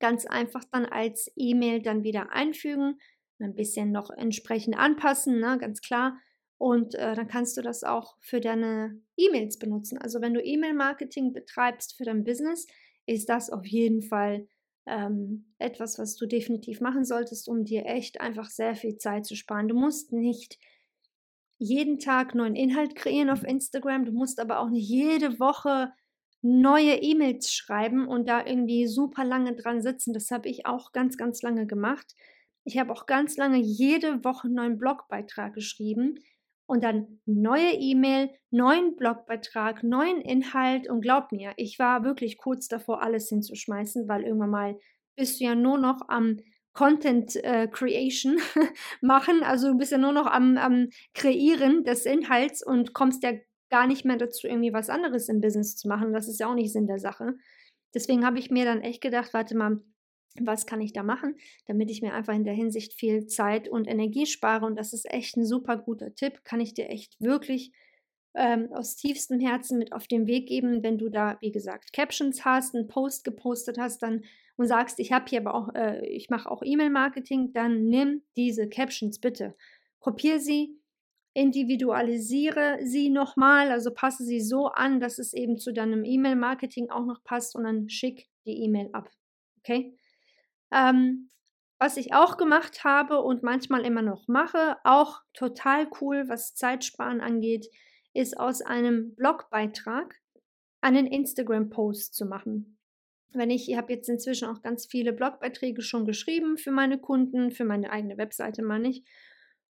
ganz 0.00 0.26
einfach 0.26 0.64
dann 0.72 0.86
als 0.86 1.30
E-Mail 1.36 1.82
dann 1.82 2.02
wieder 2.02 2.32
einfügen, 2.32 2.98
ein 3.38 3.54
bisschen 3.54 3.92
noch 3.92 4.10
entsprechend 4.10 4.76
anpassen, 4.76 5.38
ne, 5.38 5.58
ganz 5.58 5.80
klar. 5.80 6.18
Und 6.56 6.94
äh, 6.94 7.14
dann 7.14 7.28
kannst 7.28 7.56
du 7.56 7.62
das 7.62 7.84
auch 7.84 8.16
für 8.20 8.40
deine 8.40 9.00
E-Mails 9.16 9.58
benutzen. 9.58 9.98
Also 9.98 10.20
wenn 10.20 10.34
du 10.34 10.42
E-Mail-Marketing 10.42 11.32
betreibst 11.32 11.96
für 11.96 12.04
dein 12.04 12.24
Business, 12.24 12.66
ist 13.06 13.28
das 13.28 13.50
auf 13.50 13.66
jeden 13.66 14.02
Fall 14.02 14.48
ähm, 14.86 15.52
etwas, 15.58 15.98
was 15.98 16.16
du 16.16 16.26
definitiv 16.26 16.80
machen 16.80 17.04
solltest, 17.04 17.48
um 17.48 17.64
dir 17.64 17.86
echt 17.86 18.20
einfach 18.20 18.48
sehr 18.48 18.74
viel 18.74 18.96
Zeit 18.96 19.26
zu 19.26 19.36
sparen. 19.36 19.68
Du 19.68 19.74
musst 19.74 20.12
nicht 20.12 20.58
jeden 21.64 21.98
Tag 21.98 22.34
neuen 22.34 22.54
Inhalt 22.54 22.94
kreieren 22.94 23.30
auf 23.30 23.42
Instagram, 23.42 24.04
du 24.04 24.12
musst 24.12 24.40
aber 24.40 24.60
auch 24.60 24.70
nicht 24.70 24.88
jede 24.88 25.38
Woche 25.40 25.92
neue 26.42 26.96
E-Mails 26.96 27.52
schreiben 27.52 28.06
und 28.06 28.28
da 28.28 28.44
irgendwie 28.44 28.86
super 28.86 29.24
lange 29.24 29.54
dran 29.54 29.80
sitzen. 29.80 30.12
Das 30.12 30.30
habe 30.30 30.48
ich 30.48 30.66
auch 30.66 30.92
ganz, 30.92 31.16
ganz 31.16 31.40
lange 31.40 31.66
gemacht. 31.66 32.14
Ich 32.64 32.78
habe 32.78 32.92
auch 32.92 33.06
ganz 33.06 33.36
lange 33.38 33.58
jede 33.58 34.22
Woche 34.24 34.46
einen 34.46 34.54
neuen 34.54 34.78
Blogbeitrag 34.78 35.54
geschrieben 35.54 36.18
und 36.66 36.84
dann 36.84 37.20
neue 37.24 37.72
E-Mail, 37.72 38.30
neuen 38.50 38.96
Blogbeitrag, 38.96 39.82
neuen 39.82 40.20
Inhalt 40.20 40.88
und 40.88 41.00
glaub 41.00 41.32
mir, 41.32 41.52
ich 41.56 41.78
war 41.78 42.04
wirklich 42.04 42.38
kurz 42.38 42.68
davor, 42.68 43.02
alles 43.02 43.28
hinzuschmeißen, 43.28 44.08
weil 44.08 44.22
irgendwann 44.22 44.50
mal 44.50 44.78
bist 45.16 45.40
du 45.40 45.44
ja 45.44 45.54
nur 45.54 45.78
noch 45.78 46.08
am 46.08 46.38
Content 46.74 47.36
äh, 47.36 47.68
Creation 47.68 48.38
machen, 49.00 49.42
also 49.42 49.68
du 49.68 49.78
bist 49.78 49.92
ja 49.92 49.98
nur 49.98 50.12
noch 50.12 50.26
am, 50.26 50.58
am 50.58 50.88
Kreieren 51.14 51.84
des 51.84 52.04
Inhalts 52.04 52.64
und 52.64 52.92
kommst 52.92 53.22
ja 53.22 53.32
gar 53.70 53.86
nicht 53.86 54.04
mehr 54.04 54.16
dazu, 54.16 54.46
irgendwie 54.46 54.72
was 54.72 54.90
anderes 54.90 55.28
im 55.28 55.40
Business 55.40 55.76
zu 55.76 55.88
machen. 55.88 56.12
Das 56.12 56.28
ist 56.28 56.38
ja 56.38 56.48
auch 56.48 56.54
nicht 56.54 56.72
Sinn 56.72 56.86
der 56.86 56.98
Sache. 56.98 57.34
Deswegen 57.94 58.26
habe 58.26 58.38
ich 58.38 58.50
mir 58.50 58.64
dann 58.64 58.82
echt 58.82 59.00
gedacht, 59.00 59.32
warte 59.32 59.56
mal, 59.56 59.80
was 60.40 60.66
kann 60.66 60.80
ich 60.80 60.92
da 60.92 61.02
machen, 61.02 61.36
damit 61.66 61.90
ich 61.90 62.02
mir 62.02 62.12
einfach 62.12 62.34
in 62.34 62.44
der 62.44 62.54
Hinsicht 62.54 62.92
viel 62.92 63.26
Zeit 63.26 63.68
und 63.68 63.86
Energie 63.86 64.26
spare. 64.26 64.66
Und 64.66 64.76
das 64.76 64.92
ist 64.92 65.10
echt 65.10 65.36
ein 65.36 65.46
super 65.46 65.76
guter 65.76 66.14
Tipp, 66.14 66.44
kann 66.44 66.60
ich 66.60 66.74
dir 66.74 66.88
echt 66.88 67.20
wirklich 67.20 67.72
ähm, 68.34 68.68
aus 68.72 68.96
tiefstem 68.96 69.38
Herzen 69.38 69.78
mit 69.78 69.92
auf 69.92 70.08
den 70.08 70.26
Weg 70.26 70.48
geben, 70.48 70.82
wenn 70.82 70.98
du 70.98 71.08
da, 71.08 71.38
wie 71.40 71.52
gesagt, 71.52 71.92
Captions 71.92 72.44
hast, 72.44 72.74
einen 72.74 72.88
Post 72.88 73.24
gepostet 73.24 73.78
hast, 73.78 74.02
dann 74.02 74.24
und 74.56 74.66
sagst, 74.66 74.98
ich 75.00 75.12
habe 75.12 75.26
hier 75.28 75.40
aber 75.40 75.54
auch, 75.54 75.74
äh, 75.74 76.06
ich 76.06 76.30
mache 76.30 76.50
auch 76.50 76.62
E-Mail-Marketing, 76.64 77.52
dann 77.52 77.84
nimm 77.84 78.22
diese 78.36 78.68
Captions 78.68 79.18
bitte, 79.18 79.54
kopiere 79.98 80.38
sie, 80.38 80.78
individualisiere 81.34 82.78
sie 82.82 83.10
nochmal, 83.10 83.72
also 83.72 83.92
passe 83.92 84.24
sie 84.24 84.40
so 84.40 84.68
an, 84.68 85.00
dass 85.00 85.18
es 85.18 85.32
eben 85.32 85.58
zu 85.58 85.72
deinem 85.72 86.04
E-Mail-Marketing 86.04 86.90
auch 86.90 87.04
noch 87.04 87.24
passt 87.24 87.56
und 87.56 87.64
dann 87.64 87.88
schick 87.88 88.28
die 88.46 88.62
E-Mail 88.62 88.90
ab. 88.92 89.10
Okay? 89.58 89.96
Ähm, 90.72 91.30
was 91.80 91.96
ich 91.96 92.14
auch 92.14 92.36
gemacht 92.36 92.84
habe 92.84 93.20
und 93.20 93.42
manchmal 93.42 93.84
immer 93.84 94.02
noch 94.02 94.28
mache, 94.28 94.76
auch 94.84 95.20
total 95.34 95.88
cool, 96.00 96.28
was 96.28 96.54
Zeitsparen 96.54 97.20
angeht, 97.20 97.66
ist 98.12 98.38
aus 98.38 98.62
einem 98.62 99.14
Blogbeitrag 99.16 100.14
einen 100.80 101.06
Instagram-Post 101.06 102.14
zu 102.14 102.26
machen. 102.26 102.73
Wenn 103.34 103.50
ich, 103.50 103.68
ich 103.68 103.76
habe 103.76 103.92
jetzt 103.92 104.08
inzwischen 104.08 104.48
auch 104.48 104.62
ganz 104.62 104.86
viele 104.86 105.12
Blogbeiträge 105.12 105.82
schon 105.82 106.04
geschrieben 106.06 106.56
für 106.56 106.70
meine 106.70 106.98
Kunden, 106.98 107.50
für 107.50 107.64
meine 107.64 107.90
eigene 107.90 108.16
Webseite 108.18 108.62
meine 108.62 108.88
ich. 108.88 109.04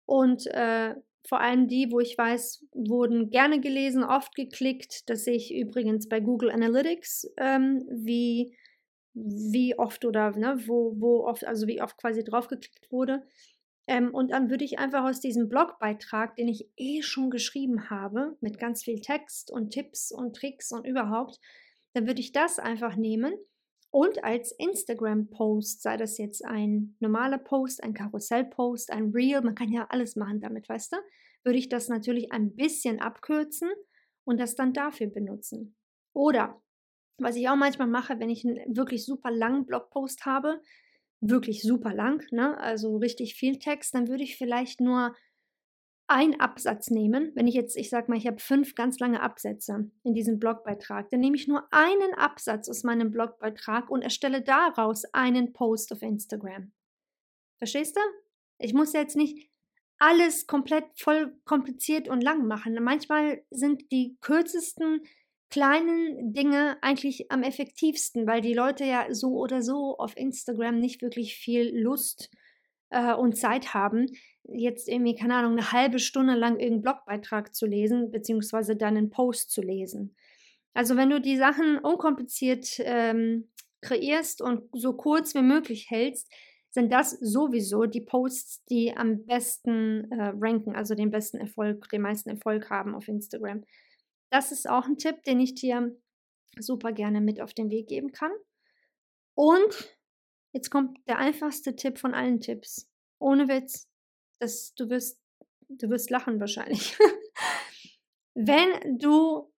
Und 0.05 0.48
äh, 0.48 0.96
vor 1.25 1.39
allem 1.39 1.67
die, 1.67 1.91
wo 1.91 2.00
ich 2.00 2.17
weiß, 2.17 2.65
wurden 2.74 3.29
gerne 3.29 3.62
gelesen, 3.62 4.03
oft 4.03 4.36
geklickt. 4.36 5.10
Das 5.10 5.24
sehe 5.24 5.36
ich 5.36 5.53
übrigens 5.55 6.10
bei 6.10 6.20
Google 6.20 6.51
Analytics, 6.51 7.32
ähm, 7.38 7.86
wie 7.89 8.55
wie 9.13 9.77
oft 9.77 10.05
oder 10.05 10.32
ne, 10.32 10.58
wo, 10.65 10.96
wo 11.00 11.25
oft, 11.25 11.46
also 11.46 11.67
wie 11.67 11.82
oft 11.82 11.98
quasi 11.98 12.24
draufgeklickt 12.24 12.91
wurde. 12.91 13.24
Ähm, 13.86 14.13
und 14.13 14.32
dann 14.32 14.50
würde 14.50 14.63
ich 14.63 14.79
einfach 14.79 15.03
aus 15.03 15.20
diesem 15.20 15.50
Blogbeitrag, 15.50 16.36
den 16.36 16.48
ich 16.48 16.70
eh 16.77 17.01
schon 17.01 17.29
geschrieben 17.29 17.89
habe, 17.89 18.38
mit 18.41 18.58
ganz 18.58 18.84
viel 18.84 19.01
Text 19.01 19.51
und 19.51 19.72
Tipps 19.72 20.12
und 20.12 20.36
Tricks 20.36 20.72
und 20.72 20.88
überhaupt, 20.88 21.39
dann 21.93 22.08
würde 22.08 22.22
ich 22.22 22.32
das 22.32 22.60
einfach 22.60 22.96
nehmen 22.96 23.34
und 23.94 24.24
als 24.24 24.52
Instagram-Post, 24.54 25.84
sei 25.84 25.98
das 25.98 26.18
jetzt 26.18 26.44
ein 26.44 26.96
normaler 27.00 27.38
Post, 27.38 27.84
ein 27.84 27.94
Karussell-Post, 27.94 28.92
ein 28.92 29.12
Reel, 29.12 29.42
man 29.42 29.54
kann 29.54 29.72
ja 29.72 29.86
alles 29.90 30.16
machen 30.16 30.40
damit, 30.40 30.68
weißt 30.68 30.94
du, 30.94 30.98
würde 31.44 31.60
ich 31.60 31.70
das 31.70 31.90
natürlich 31.90 32.32
ein 32.32 32.56
bisschen 32.56 33.00
abkürzen 33.00 33.70
und 34.24 34.40
das 34.40 34.56
dann 34.56 34.74
dafür 34.74 35.08
benutzen. 35.12 35.76
Oder 36.12 36.60
was 37.20 37.36
ich 37.36 37.48
auch 37.50 37.56
manchmal 37.56 37.88
mache, 37.88 38.20
wenn 38.20 38.32
ich 38.32 38.44
einen 38.44 38.76
wirklich 38.76 39.06
super 39.06 39.30
langen 39.30 39.68
Blogpost 39.68 40.26
habe, 40.26 40.60
wirklich 41.22 41.62
super 41.62 41.94
lang, 41.94 42.26
ne, 42.32 42.58
also 42.58 42.98
richtig 42.98 43.36
viel 43.36 43.60
Text, 43.60 43.94
dann 43.94 44.08
würde 44.08 44.24
ich 44.24 44.38
vielleicht 44.38 44.82
nur 44.82 45.16
einen 46.08 46.40
Absatz 46.40 46.90
nehmen. 46.90 47.32
Wenn 47.36 47.48
ich 47.48 47.56
jetzt, 47.56 47.78
ich 47.78 47.90
sag 47.90 48.10
mal, 48.10 48.18
ich 48.18 48.28
habe 48.28 48.40
fünf 48.40 48.76
ganz 48.76 49.00
lange 49.00 49.22
Absätze 49.22 49.90
in 50.04 50.14
diesem 50.14 50.40
Blogbeitrag, 50.40 51.10
dann 51.10 51.22
nehme 51.22 51.36
ich 51.36 51.48
nur 51.48 51.66
einen 51.72 52.14
Absatz 52.16 52.70
aus 52.70 52.84
meinem 52.84 53.12
Blogbeitrag 53.12 53.90
und 53.90 54.02
erstelle 54.02 54.42
daraus 54.42 55.06
einen 55.14 55.54
Post 55.54 55.92
auf 55.94 56.02
Instagram. 56.02 56.72
Verstehst 57.58 57.96
du? 57.96 58.02
Ich 58.60 58.74
muss 58.74 58.94
jetzt 58.94 59.16
nicht 59.16 59.50
alles 59.98 60.48
komplett 60.48 60.86
voll 60.96 61.34
kompliziert 61.46 62.10
und 62.10 62.22
lang 62.22 62.46
machen. 62.46 62.78
Manchmal 62.82 63.44
sind 63.50 63.92
die 63.92 64.18
kürzesten 64.20 65.02
kleinen 65.50 66.34
Dinge 66.34 66.78
eigentlich 66.82 67.32
am 67.32 67.44
effektivsten, 67.44 68.28
weil 68.28 68.42
die 68.42 68.54
Leute 68.54 68.86
ja 68.86 69.06
so 69.14 69.38
oder 69.38 69.62
so 69.62 69.98
auf 69.98 70.18
Instagram 70.18 70.80
nicht 70.80 71.02
wirklich 71.02 71.36
viel 71.36 71.78
Lust 71.78 72.32
äh, 72.90 73.14
und 73.14 73.38
Zeit 73.38 73.74
haben, 73.74 74.08
jetzt 74.46 74.90
irgendwie, 74.90 75.16
keine 75.16 75.36
Ahnung, 75.36 75.54
eine 75.54 75.72
halbe 75.72 76.00
Stunde 76.00 76.36
lang 76.36 76.60
irgendeinen 76.60 76.82
Blogbeitrag 76.82 77.56
zu 77.56 77.66
lesen, 77.66 78.12
beziehungsweise 78.12 78.76
dann 78.76 78.98
einen 78.98 79.10
Post 79.10 79.52
zu 79.52 79.62
lesen. 79.62 80.16
Also 80.74 80.98
wenn 80.98 81.10
du 81.10 81.22
die 81.22 81.38
Sachen 81.38 81.80
unkompliziert 81.80 82.78
ähm, 82.80 83.50
kreierst 83.82 84.42
und 84.42 84.64
so 84.74 84.94
kurz 84.94 85.36
wie 85.36 85.42
möglich 85.42 85.90
hältst, 85.90 86.32
sind 86.72 86.92
das 86.92 87.12
sowieso 87.12 87.86
die 87.86 88.02
Posts, 88.02 88.66
die 88.66 88.98
am 88.98 89.26
besten 89.26 90.12
äh, 90.12 90.34
ranken, 90.36 90.76
also 90.76 90.96
den 90.96 91.12
besten 91.12 91.38
Erfolg, 91.38 91.88
den 91.90 92.02
meisten 92.02 92.30
Erfolg 92.30 92.70
haben 92.72 92.96
auf 92.96 93.08
Instagram. 93.08 93.64
Das 94.32 94.52
ist 94.52 94.68
auch 94.68 94.86
ein 94.86 94.98
Tipp, 94.98 95.24
den 95.24 95.40
ich 95.40 95.54
dir 95.54 95.96
super 96.60 96.92
gerne 96.92 97.22
mit 97.22 97.40
auf 97.40 97.54
den 97.54 97.70
Weg 97.70 97.88
geben 97.88 98.12
kann. 98.12 98.32
Und 99.36 99.96
jetzt 100.52 100.72
kommt 100.72 100.98
der 101.08 101.20
einfachste 101.20 101.76
Tipp 101.76 102.00
von 102.00 102.16
allen 102.16 102.40
Tipps. 102.40 102.90
Ohne 103.20 103.48
Witz. 103.48 103.88
Das, 104.44 104.76
du, 104.76 104.90
wirst, 104.90 105.22
du 105.70 105.90
wirst 105.90 106.10
lachen 106.10 106.38
wahrscheinlich. 106.42 106.98
Wenn 108.36 109.00
du 109.00 109.50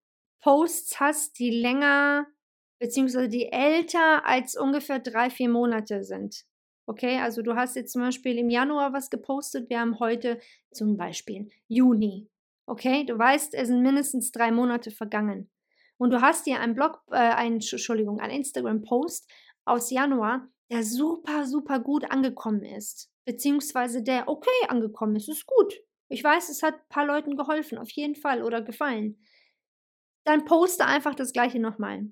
Posts 0.42 1.00
hast, 1.00 1.40
die 1.40 1.50
länger 1.50 2.28
beziehungsweise 2.78 3.28
die 3.28 3.52
älter 3.52 4.24
als 4.28 4.56
ungefähr 4.56 5.00
drei, 5.00 5.32
vier 5.32 5.50
Monate 5.50 6.04
sind. 6.04 6.46
Okay, 6.86 7.18
also 7.18 7.42
du 7.42 7.56
hast 7.56 7.76
jetzt 7.76 7.94
zum 7.94 8.04
Beispiel 8.04 8.38
im 8.38 8.52
Januar 8.52 8.94
was 8.94 9.10
gepostet, 9.10 9.72
wir 9.72 9.80
haben 9.80 10.00
heute 10.00 10.40
zum 10.72 10.98
Beispiel 10.98 11.50
Juni. 11.68 12.30
Okay, 12.68 13.06
du 13.06 13.18
weißt, 13.18 13.56
es 13.56 13.70
sind 13.70 13.82
mindestens 13.82 14.32
drei 14.32 14.52
Monate 14.52 14.92
vergangen. 14.92 15.50
Und 15.98 16.12
du 16.12 16.22
hast 16.22 16.46
dir 16.46 16.60
einen 16.60 16.76
Blog, 16.76 17.02
äh, 17.10 17.16
einen, 17.16 17.56
Entschuldigung, 17.56 18.20
einen 18.20 18.38
Instagram-Post 18.38 19.32
aus 19.66 19.90
Januar, 19.90 20.48
der 20.70 20.84
super, 20.84 21.48
super 21.48 21.80
gut 21.80 22.12
angekommen 22.12 22.64
ist. 22.64 23.10
Beziehungsweise 23.26 24.04
der 24.04 24.28
okay 24.28 24.50
angekommen 24.68 25.16
ist. 25.16 25.30
Ist 25.30 25.46
gut. 25.46 25.74
Ich 26.08 26.24
weiß, 26.24 26.50
es 26.50 26.62
hat 26.62 26.76
ein 26.76 26.90
paar 26.90 27.06
Leuten 27.06 27.36
geholfen, 27.36 27.78
auf 27.78 27.90
jeden 27.92 28.16
Fall, 28.16 28.44
oder 28.44 28.62
gefallen. 28.62 29.20
Dann 30.24 30.46
poste 30.46 30.86
einfach 30.86 31.16
das 31.16 31.34
gleiche 31.34 31.60
nochmal. 31.60 32.08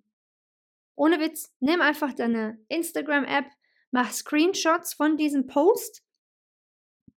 Ohne 0.95 1.19
Witz, 1.19 1.55
nimm 1.59 1.81
einfach 1.81 2.13
deine 2.13 2.59
Instagram-App, 2.69 3.45
mach 3.91 4.11
Screenshots 4.11 4.93
von 4.93 5.17
diesem 5.17 5.47
Post 5.47 6.03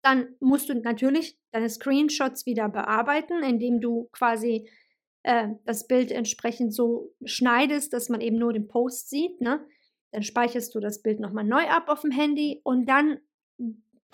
dann 0.06 0.36
musst 0.38 0.68
du 0.68 0.74
natürlich 0.74 1.36
deine 1.50 1.68
Screenshots 1.68 2.46
wieder 2.46 2.68
bearbeiten, 2.68 3.42
indem 3.42 3.80
du 3.80 4.08
quasi 4.12 4.70
äh, 5.24 5.48
das 5.64 5.88
Bild 5.88 6.12
entsprechend 6.12 6.72
so 6.72 7.12
schneidest, 7.24 7.92
dass 7.92 8.08
man 8.08 8.20
eben 8.20 8.38
nur 8.38 8.52
den 8.52 8.68
Post 8.68 9.10
sieht. 9.10 9.40
Ne? 9.40 9.66
Dann 10.12 10.22
speicherst 10.22 10.72
du 10.76 10.80
das 10.80 11.02
Bild 11.02 11.18
nochmal 11.18 11.42
neu 11.42 11.66
ab 11.66 11.88
auf 11.88 12.02
dem 12.02 12.12
Handy 12.12 12.60
und 12.62 12.88
dann 12.88 13.18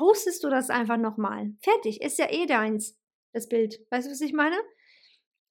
postest 0.03 0.43
du 0.43 0.51
das 0.51 0.69
einfach 0.69 0.97
nochmal. 0.97 1.53
Fertig, 1.61 2.03
ist 2.03 2.19
ja 2.19 2.29
eh 2.29 2.47
deins, 2.47 2.99
das 3.33 3.49
Bild. 3.49 3.79
Weißt 3.91 4.09
du, 4.09 4.11
was 4.11 4.21
ich 4.21 4.33
meine? 4.33 4.57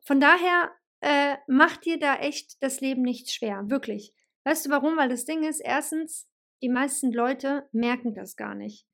Von 0.01 0.19
daher 0.19 0.71
äh, 0.99 1.37
mach 1.47 1.77
dir 1.77 1.97
da 1.97 2.17
echt 2.17 2.61
das 2.61 2.81
Leben 2.81 3.01
nicht 3.01 3.31
schwer, 3.31 3.69
wirklich. 3.69 4.13
Weißt 4.43 4.65
du 4.65 4.69
warum? 4.69 4.97
Weil 4.97 5.07
das 5.07 5.23
Ding 5.23 5.43
ist, 5.43 5.61
erstens, 5.61 6.27
die 6.61 6.67
meisten 6.67 7.13
Leute 7.13 7.65
merken 7.71 8.13
das 8.13 8.35
gar 8.35 8.53
nicht 8.53 8.85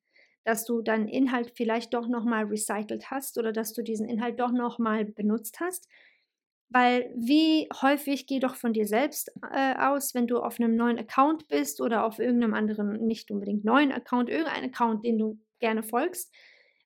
dass 0.44 0.64
du 0.64 0.80
deinen 0.80 1.08
Inhalt 1.08 1.52
vielleicht 1.54 1.92
doch 1.92 2.08
nochmal 2.08 2.44
recycelt 2.44 3.10
hast 3.10 3.36
oder 3.36 3.52
dass 3.52 3.74
du 3.74 3.82
diesen 3.82 4.08
Inhalt 4.08 4.40
doch 4.40 4.50
nochmal 4.50 5.04
benutzt 5.04 5.60
hast. 5.60 5.86
Weil 6.70 7.12
wie 7.14 7.68
häufig 7.82 8.26
geh 8.26 8.40
doch 8.40 8.54
von 8.54 8.72
dir 8.72 8.86
selbst 8.86 9.30
äh, 9.52 9.74
aus, 9.74 10.14
wenn 10.14 10.26
du 10.26 10.38
auf 10.38 10.58
einem 10.58 10.74
neuen 10.74 10.98
Account 10.98 11.48
bist 11.48 11.82
oder 11.82 12.02
auf 12.06 12.18
irgendeinem 12.18 12.54
anderen, 12.54 13.06
nicht 13.06 13.30
unbedingt 13.30 13.66
neuen 13.66 13.92
Account, 13.92 14.30
irgendein 14.30 14.64
Account, 14.64 15.04
den 15.04 15.18
du 15.18 15.38
gerne 15.58 15.82
folgst, 15.82 16.32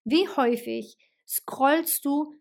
wie 0.05 0.29
häufig 0.29 0.97
scrollst 1.27 2.05
du 2.05 2.35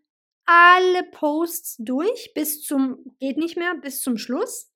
alle 0.44 1.04
Posts 1.10 1.76
durch 1.78 2.32
bis 2.34 2.62
zum, 2.62 3.16
geht 3.20 3.36
nicht 3.36 3.56
mehr, 3.56 3.74
bis 3.76 4.00
zum 4.00 4.18
Schluss. 4.18 4.70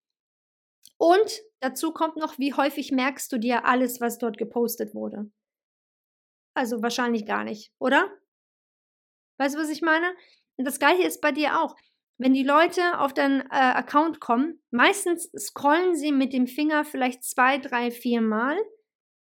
Und 0.99 1.43
dazu 1.61 1.93
kommt 1.93 2.17
noch, 2.17 2.39
wie 2.39 2.55
häufig 2.55 2.93
merkst 2.93 3.31
du 3.33 3.39
dir 3.39 3.65
alles, 3.65 4.01
was 4.01 4.19
dort 4.19 4.39
gepostet 4.39 4.95
wurde. 4.95 5.31
Also 6.55 6.83
wahrscheinlich 6.83 7.27
gar 7.27 7.45
nicht, 7.45 7.73
oder? 7.79 8.11
Weißt 9.39 9.55
du, 9.55 9.59
was 9.59 9.69
ich 9.69 9.83
meine? 9.83 10.15
Und 10.57 10.65
das 10.65 10.79
gleiche 10.79 11.03
ist 11.03 11.21
bei 11.21 11.33
dir 11.33 11.61
auch. 11.61 11.77
Wenn 12.19 12.33
die 12.33 12.45
Leute 12.45 12.99
auf 12.99 13.13
deinen 13.13 13.43
äh, 13.43 13.45
Account 13.51 14.21
kommen, 14.21 14.63
meistens 14.71 15.31
scrollen 15.39 15.95
sie 15.97 16.13
mit 16.13 16.33
dem 16.33 16.47
Finger 16.47 16.85
vielleicht 16.87 17.25
zwei, 17.25 17.59
drei, 17.59 17.91
vier 17.91 18.23
Mal, 18.23 18.57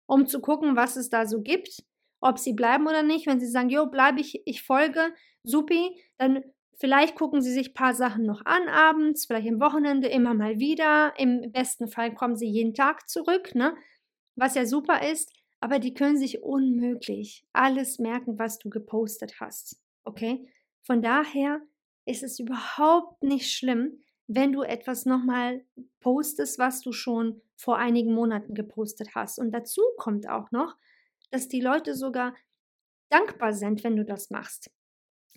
um 0.07 0.27
zu 0.27 0.41
gucken, 0.41 0.75
was 0.75 0.97
es 0.97 1.09
da 1.09 1.27
so 1.27 1.41
gibt, 1.41 1.85
ob 2.21 2.39
sie 2.39 2.53
bleiben 2.53 2.87
oder 2.87 3.03
nicht. 3.03 3.27
Wenn 3.27 3.41
sie 3.41 3.49
sagen, 3.49 3.69
jo, 3.69 3.87
bleibe 3.87 4.21
ich, 4.21 4.43
ich 4.47 4.63
folge, 4.63 5.15
supi, 5.43 6.01
dann 6.19 6.43
vielleicht 6.79 7.15
gucken 7.15 7.43
sie 7.43 7.53
sich 7.53 7.71
ein 7.71 7.75
paar 7.75 7.95
Sachen 7.95 8.25
noch 8.25 8.45
an 8.45 8.69
abends, 8.69 9.27
vielleicht 9.27 9.49
am 9.49 9.61
Wochenende 9.61 10.09
immer 10.09 10.35
mal 10.35 10.59
wieder. 10.59 11.15
Im 11.19 11.53
besten 11.53 11.89
Fall 11.89 12.15
kommen 12.15 12.37
sie 12.37 12.49
jeden 12.49 12.75
Tag 12.75 13.09
zurück, 13.09 13.55
ne? 13.55 13.77
Was 14.37 14.55
ja 14.55 14.65
super 14.65 15.07
ist, 15.11 15.33
aber 15.61 15.79
die 15.79 15.93
können 15.93 16.17
sich 16.17 16.43
unmöglich 16.43 17.45
alles 17.53 17.99
merken, 17.99 18.39
was 18.39 18.59
du 18.59 18.71
gepostet 18.71 19.41
hast. 19.41 19.83
Okay? 20.05 20.49
Von 20.83 21.03
daher 21.03 21.61
ist 22.07 22.23
es 22.23 22.39
überhaupt 22.39 23.23
nicht 23.23 23.53
schlimm, 23.53 24.03
wenn 24.27 24.53
du 24.53 24.63
etwas 24.63 25.05
nochmal 25.05 25.65
postest, 26.01 26.59
was 26.59 26.81
du 26.81 26.93
schon 26.93 27.43
vor 27.57 27.77
einigen 27.77 28.15
Monaten 28.15 28.55
gepostet 28.55 29.15
hast. 29.15 29.39
Und 29.39 29.53
dazu 29.53 29.83
kommt 29.99 30.29
auch 30.29 30.51
noch, 30.51 30.77
dass 31.31 31.49
die 31.49 31.61
Leute 31.61 31.95
sogar 31.95 32.35
dankbar 33.11 33.53
sind, 33.53 33.83
wenn 33.85 33.97
du 33.97 34.05
das 34.05 34.31
machst. 34.31 34.71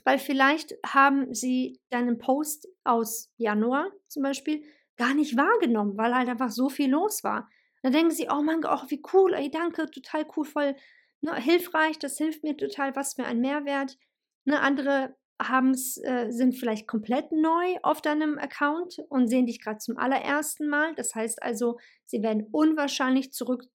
Weil 0.04 0.20
vielleicht 0.20 0.76
haben 0.86 1.34
sie 1.34 1.80
deinen 1.90 2.18
Post 2.18 2.68
aus 2.84 3.32
Januar 3.38 3.90
zum 4.08 4.24
Beispiel 4.24 4.64
gar 4.98 5.14
nicht 5.14 5.38
wahrgenommen, 5.38 5.98
weil 5.98 6.14
halt 6.14 6.30
einfach 6.30 6.52
so 6.52 6.70
viel 6.70 6.92
los 6.92 7.24
war. 7.24 7.50
Dann 7.82 7.94
denken 7.94 8.12
sie, 8.12 8.28
oh 8.30 8.42
mein 8.42 8.62
Gott, 8.62 8.90
wie 8.90 9.02
cool, 9.14 9.34
ey, 9.34 9.50
danke, 9.50 9.90
total 9.90 10.26
cool, 10.36 10.46
voll 10.46 10.76
ne, 11.22 11.36
hilfreich, 11.36 11.98
das 12.00 12.18
hilft 12.18 12.44
mir 12.44 12.56
total, 12.56 12.96
was 12.96 13.16
für 13.16 13.26
ein 13.26 13.40
Mehrwert. 13.40 13.98
Ne, 14.46 14.60
andere 14.60 15.16
haben's, 15.42 15.98
äh, 15.98 16.30
sind 16.30 16.54
vielleicht 16.54 16.88
komplett 16.88 17.32
neu 17.32 17.78
auf 17.82 18.02
deinem 18.02 18.38
Account 18.38 19.00
und 19.10 19.28
sehen 19.28 19.46
dich 19.46 19.62
gerade 19.62 19.80
zum 19.80 19.98
allerersten 19.98 20.68
Mal. 20.68 20.94
Das 20.96 21.16
heißt 21.16 21.42
also, 21.42 21.80
sie 22.06 22.22
werden 22.22 22.48
unwahrscheinlich 22.52 23.34
zurück 23.34 23.66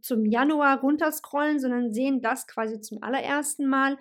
zum 0.00 0.24
Januar 0.24 0.80
runterscrollen, 0.80 1.58
sondern 1.58 1.92
sehen 1.92 2.20
das 2.22 2.46
quasi 2.46 2.80
zum 2.80 3.02
allerersten 3.02 3.66
Mal. 3.66 3.98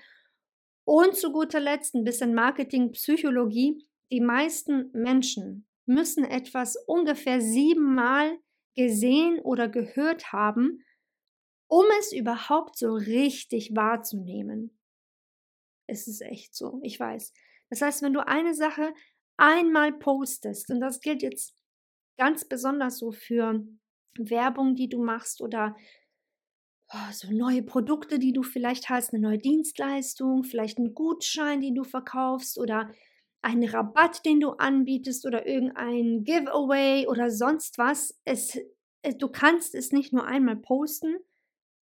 Und 0.85 1.15
zu 1.15 1.31
guter 1.31 1.59
Letzt 1.59 1.95
ein 1.95 2.03
bisschen 2.03 2.33
Marketingpsychologie. 2.33 3.85
Die 4.11 4.21
meisten 4.21 4.91
Menschen 4.91 5.65
müssen 5.85 6.25
etwas 6.25 6.75
ungefähr 6.87 7.41
siebenmal 7.41 8.37
gesehen 8.75 9.39
oder 9.39 9.67
gehört 9.67 10.31
haben, 10.31 10.83
um 11.67 11.85
es 11.99 12.11
überhaupt 12.11 12.77
so 12.77 12.93
richtig 12.93 13.75
wahrzunehmen. 13.75 14.77
Es 15.87 16.07
ist 16.07 16.21
echt 16.21 16.55
so, 16.55 16.79
ich 16.83 16.99
weiß. 16.99 17.33
Das 17.69 17.81
heißt, 17.81 18.01
wenn 18.03 18.13
du 18.13 18.25
eine 18.25 18.53
Sache 18.53 18.93
einmal 19.37 19.93
postest, 19.93 20.69
und 20.69 20.79
das 20.79 21.01
gilt 21.01 21.21
jetzt 21.23 21.55
ganz 22.17 22.45
besonders 22.45 22.99
so 22.99 23.11
für 23.11 23.65
Werbung, 24.17 24.75
die 24.75 24.89
du 24.89 25.03
machst 25.03 25.41
oder 25.41 25.75
oh, 26.93 27.11
so 27.11 27.31
neue 27.31 27.63
Produkte, 27.63 28.19
die 28.19 28.33
du 28.33 28.43
vielleicht 28.43 28.89
hast, 28.89 29.13
eine 29.13 29.21
neue 29.21 29.37
Dienstleistung, 29.37 30.43
vielleicht 30.43 30.77
einen 30.77 30.93
Gutschein, 30.93 31.61
den 31.61 31.75
du 31.75 31.83
verkaufst 31.83 32.57
oder 32.57 32.91
einen 33.41 33.67
Rabatt, 33.67 34.25
den 34.25 34.39
du 34.39 34.51
anbietest 34.51 35.25
oder 35.25 35.45
irgendein 35.45 36.23
Giveaway 36.23 37.07
oder 37.07 37.29
sonst 37.29 37.77
was. 37.77 38.19
Es, 38.23 38.57
äh, 39.01 39.15
du 39.15 39.27
kannst 39.27 39.75
es 39.75 39.91
nicht 39.91 40.13
nur 40.13 40.25
einmal 40.25 40.55
posten 40.55 41.17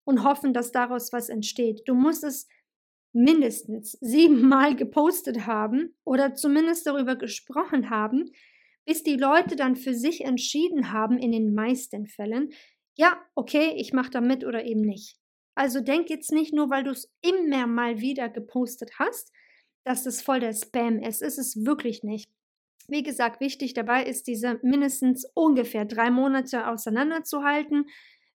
und 0.05 0.25
hoffen, 0.25 0.55
dass 0.55 0.73
daraus 0.73 1.13
was 1.13 1.29
entsteht. 1.29 1.83
Du 1.87 1.95
musst 1.95 2.25
es 2.25 2.47
mindestens 3.13 3.99
siebenmal 4.01 4.77
gepostet 4.77 5.47
haben 5.47 5.97
oder 6.05 6.35
zumindest 6.35 6.87
darüber 6.87 7.17
gesprochen 7.17 7.91
haben, 7.91 8.31
bis 8.91 9.05
die 9.05 9.15
Leute 9.15 9.55
dann 9.55 9.77
für 9.77 9.95
sich 9.95 10.23
entschieden 10.23 10.91
haben, 10.91 11.17
in 11.17 11.31
den 11.31 11.55
meisten 11.55 12.09
Fällen, 12.09 12.51
ja, 12.97 13.17
okay, 13.37 13.73
ich 13.77 13.93
mache 13.93 14.11
da 14.11 14.21
mit 14.21 14.45
oder 14.45 14.65
eben 14.65 14.81
nicht. 14.81 15.17
Also 15.55 15.81
denk 15.81 16.11
jetzt 16.11 16.33
nicht 16.33 16.53
nur, 16.53 16.71
weil 16.71 16.83
du 16.83 16.91
es 16.91 17.09
immer 17.23 17.69
mal 17.69 18.01
wieder 18.01 18.29
gepostet 18.29 18.91
hast, 18.99 19.31
dass 19.85 20.03
das 20.03 20.23
voll 20.23 20.41
der 20.41 20.55
Spam 20.55 20.99
ist. 20.99 21.23
Ist 21.23 21.39
es 21.39 21.65
wirklich 21.65 22.03
nicht. 22.03 22.29
Wie 22.89 23.05
gesagt, 23.05 23.41
wichtig 23.41 23.75
dabei 23.75 24.03
ist, 24.03 24.27
diese 24.27 24.59
mindestens 24.65 25.25
ungefähr 25.35 25.85
drei 25.85 26.11
Monate 26.11 26.67
auseinanderzuhalten, 26.67 27.85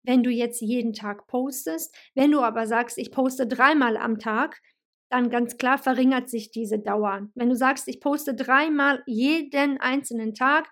wenn 0.03 0.23
du 0.23 0.29
jetzt 0.29 0.61
jeden 0.61 0.93
Tag 0.93 1.27
postest. 1.27 1.93
Wenn 2.13 2.31
du 2.31 2.39
aber 2.39 2.65
sagst, 2.65 2.97
ich 2.97 3.11
poste 3.11 3.45
dreimal 3.45 3.97
am 3.97 4.19
Tag, 4.19 4.61
dann 5.09 5.29
ganz 5.29 5.57
klar 5.57 5.77
verringert 5.77 6.29
sich 6.29 6.51
diese 6.51 6.79
Dauer. 6.79 7.27
Wenn 7.35 7.49
du 7.49 7.55
sagst, 7.55 7.87
ich 7.87 7.99
poste 7.99 8.33
dreimal 8.33 9.03
jeden 9.05 9.79
einzelnen 9.79 10.33
Tag, 10.33 10.69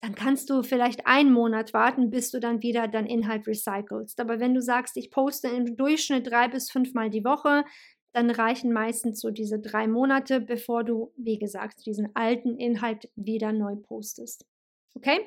dann 0.00 0.14
kannst 0.14 0.50
du 0.50 0.62
vielleicht 0.62 1.06
einen 1.06 1.32
Monat 1.32 1.72
warten, 1.74 2.10
bis 2.10 2.30
du 2.30 2.40
dann 2.40 2.62
wieder 2.62 2.88
deinen 2.88 3.06
Inhalt 3.06 3.46
recycelst. 3.46 4.20
Aber 4.20 4.40
wenn 4.40 4.54
du 4.54 4.60
sagst, 4.60 4.96
ich 4.96 5.10
poste 5.10 5.48
im 5.48 5.76
Durchschnitt 5.76 6.28
drei 6.28 6.48
bis 6.48 6.70
fünfmal 6.70 7.08
die 7.08 7.24
Woche, 7.24 7.64
dann 8.12 8.30
reichen 8.30 8.72
meistens 8.72 9.20
so 9.20 9.30
diese 9.30 9.60
drei 9.60 9.86
Monate, 9.86 10.40
bevor 10.40 10.84
du, 10.84 11.12
wie 11.16 11.38
gesagt, 11.38 11.86
diesen 11.86 12.14
alten 12.14 12.56
Inhalt 12.58 13.10
wieder 13.14 13.52
neu 13.52 13.76
postest. 13.76 14.44
Okay? 14.94 15.20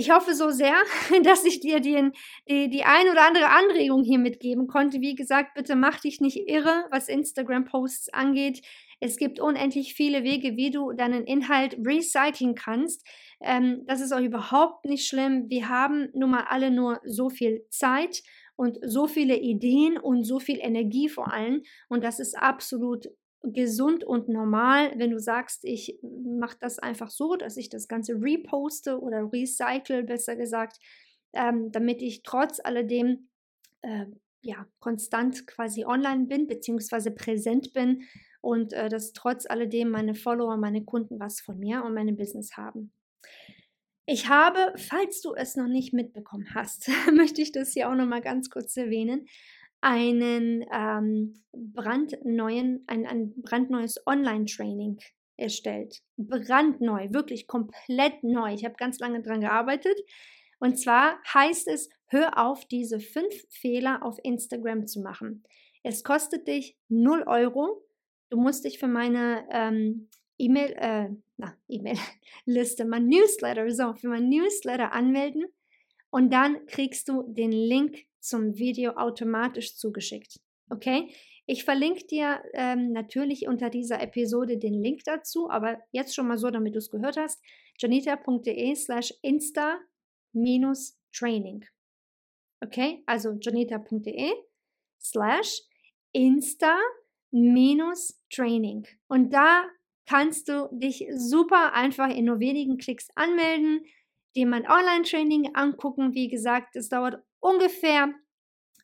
Ich 0.00 0.10
hoffe 0.10 0.32
so 0.34 0.48
sehr, 0.48 0.72
dass 1.24 1.44
ich 1.44 1.60
dir 1.60 1.78
die, 1.78 2.10
die, 2.48 2.70
die 2.70 2.84
ein 2.84 3.10
oder 3.10 3.26
andere 3.26 3.50
Anregung 3.50 4.02
hier 4.02 4.18
mitgeben 4.18 4.66
konnte. 4.66 5.02
Wie 5.02 5.14
gesagt, 5.14 5.52
bitte 5.52 5.76
mach 5.76 6.00
dich 6.00 6.22
nicht 6.22 6.48
irre, 6.48 6.86
was 6.90 7.10
Instagram-Posts 7.10 8.14
angeht. 8.14 8.62
Es 9.00 9.18
gibt 9.18 9.40
unendlich 9.40 9.92
viele 9.92 10.24
Wege, 10.24 10.56
wie 10.56 10.70
du 10.70 10.92
deinen 10.92 11.26
Inhalt 11.26 11.76
recyceln 11.86 12.54
kannst. 12.54 13.06
Ähm, 13.42 13.82
das 13.86 14.00
ist 14.00 14.12
auch 14.12 14.22
überhaupt 14.22 14.86
nicht 14.86 15.06
schlimm. 15.06 15.50
Wir 15.50 15.68
haben 15.68 16.08
nun 16.14 16.30
mal 16.30 16.46
alle 16.48 16.70
nur 16.70 17.02
so 17.04 17.28
viel 17.28 17.66
Zeit 17.68 18.22
und 18.56 18.78
so 18.80 19.06
viele 19.06 19.36
Ideen 19.36 19.98
und 19.98 20.24
so 20.24 20.38
viel 20.38 20.60
Energie 20.60 21.10
vor 21.10 21.30
allem. 21.30 21.62
Und 21.90 22.04
das 22.04 22.20
ist 22.20 22.38
absolut 22.38 23.06
gesund 23.42 24.04
und 24.04 24.28
normal, 24.28 24.92
wenn 24.96 25.10
du 25.10 25.18
sagst, 25.18 25.64
ich 25.64 25.98
mache 26.02 26.56
das 26.60 26.78
einfach 26.78 27.10
so, 27.10 27.36
dass 27.36 27.56
ich 27.56 27.68
das 27.70 27.88
Ganze 27.88 28.14
reposte 28.14 29.00
oder 29.00 29.30
recycle, 29.32 30.02
besser 30.02 30.36
gesagt, 30.36 30.78
ähm, 31.32 31.70
damit 31.72 32.02
ich 32.02 32.22
trotz 32.22 32.60
alledem 32.62 33.30
äh, 33.82 34.06
ja, 34.42 34.66
konstant 34.78 35.46
quasi 35.46 35.84
online 35.84 36.26
bin, 36.26 36.46
beziehungsweise 36.46 37.10
präsent 37.10 37.72
bin 37.72 38.02
und 38.40 38.72
äh, 38.72 38.88
dass 38.88 39.12
trotz 39.12 39.46
alledem 39.46 39.90
meine 39.90 40.14
Follower, 40.14 40.56
meine 40.56 40.84
Kunden 40.84 41.20
was 41.20 41.40
von 41.40 41.58
mir 41.58 41.84
und 41.84 41.94
meinem 41.94 42.16
Business 42.16 42.56
haben. 42.56 42.92
Ich 44.06 44.28
habe, 44.28 44.72
falls 44.76 45.20
du 45.20 45.34
es 45.34 45.56
noch 45.56 45.68
nicht 45.68 45.92
mitbekommen 45.92 46.48
hast, 46.54 46.88
möchte 47.14 47.42
ich 47.42 47.52
das 47.52 47.72
hier 47.72 47.88
auch 47.88 47.94
noch 47.94 48.06
mal 48.06 48.20
ganz 48.20 48.50
kurz 48.50 48.76
erwähnen, 48.76 49.26
einen 49.80 50.64
ähm, 50.72 51.42
brandneuen, 51.52 52.84
ein, 52.86 53.06
ein 53.06 53.32
brandneues 53.40 54.04
Online-Training 54.06 54.98
erstellt. 55.36 56.02
Brandneu, 56.16 57.08
wirklich 57.12 57.46
komplett 57.46 58.22
neu. 58.22 58.52
Ich 58.52 58.64
habe 58.64 58.74
ganz 58.76 58.98
lange 58.98 59.22
dran 59.22 59.40
gearbeitet. 59.40 59.98
Und 60.58 60.78
zwar 60.78 61.18
heißt 61.32 61.68
es, 61.68 61.88
hör 62.06 62.38
auf, 62.38 62.66
diese 62.66 63.00
fünf 63.00 63.34
Fehler 63.48 64.04
auf 64.04 64.18
Instagram 64.22 64.86
zu 64.86 65.00
machen. 65.00 65.42
Es 65.82 66.04
kostet 66.04 66.46
dich 66.46 66.76
0 66.88 67.24
Euro. 67.26 67.82
Du 68.28 68.38
musst 68.38 68.64
dich 68.64 68.78
für 68.78 68.88
meine 68.88 69.46
ähm, 69.50 70.08
E-Mail, 70.36 70.72
äh, 70.76 71.08
na, 71.38 71.56
E-Mail-Liste, 71.68 72.84
mein 72.84 73.06
Newsletter, 73.06 73.70
so, 73.70 73.94
für 73.94 74.08
mein 74.08 74.28
Newsletter 74.28 74.92
anmelden 74.92 75.46
und 76.10 76.32
dann 76.32 76.66
kriegst 76.66 77.08
du 77.08 77.22
den 77.22 77.52
Link 77.52 78.04
zum 78.20 78.56
Video 78.56 78.92
automatisch 78.92 79.76
zugeschickt. 79.76 80.40
Okay? 80.70 81.12
Ich 81.46 81.64
verlinke 81.64 82.06
dir 82.06 82.42
ähm, 82.54 82.92
natürlich 82.92 83.48
unter 83.48 83.70
dieser 83.70 84.00
Episode 84.00 84.56
den 84.56 84.74
Link 84.74 85.02
dazu, 85.04 85.50
aber 85.50 85.80
jetzt 85.90 86.14
schon 86.14 86.28
mal 86.28 86.38
so, 86.38 86.50
damit 86.50 86.74
du 86.74 86.78
es 86.78 86.90
gehört 86.90 87.16
hast, 87.16 87.42
janita.de 87.78 88.74
slash 88.76 89.12
insta 89.22 89.80
minus 90.32 90.96
training. 91.12 91.64
Okay? 92.60 93.02
Also 93.06 93.32
janita.de 93.40 94.32
slash 95.00 95.62
insta 96.12 96.78
minus 97.32 98.20
training. 98.30 98.86
Und 99.08 99.32
da 99.32 99.64
kannst 100.06 100.48
du 100.48 100.68
dich 100.72 101.06
super 101.14 101.72
einfach 101.72 102.10
in 102.14 102.26
nur 102.26 102.40
wenigen 102.40 102.78
Klicks 102.78 103.08
anmelden, 103.14 103.84
dir 104.36 104.46
mein 104.46 104.68
Online-Training 104.68 105.54
angucken. 105.54 106.14
Wie 106.14 106.28
gesagt, 106.28 106.76
es 106.76 106.88
dauert 106.88 107.22
ungefähr 107.40 108.12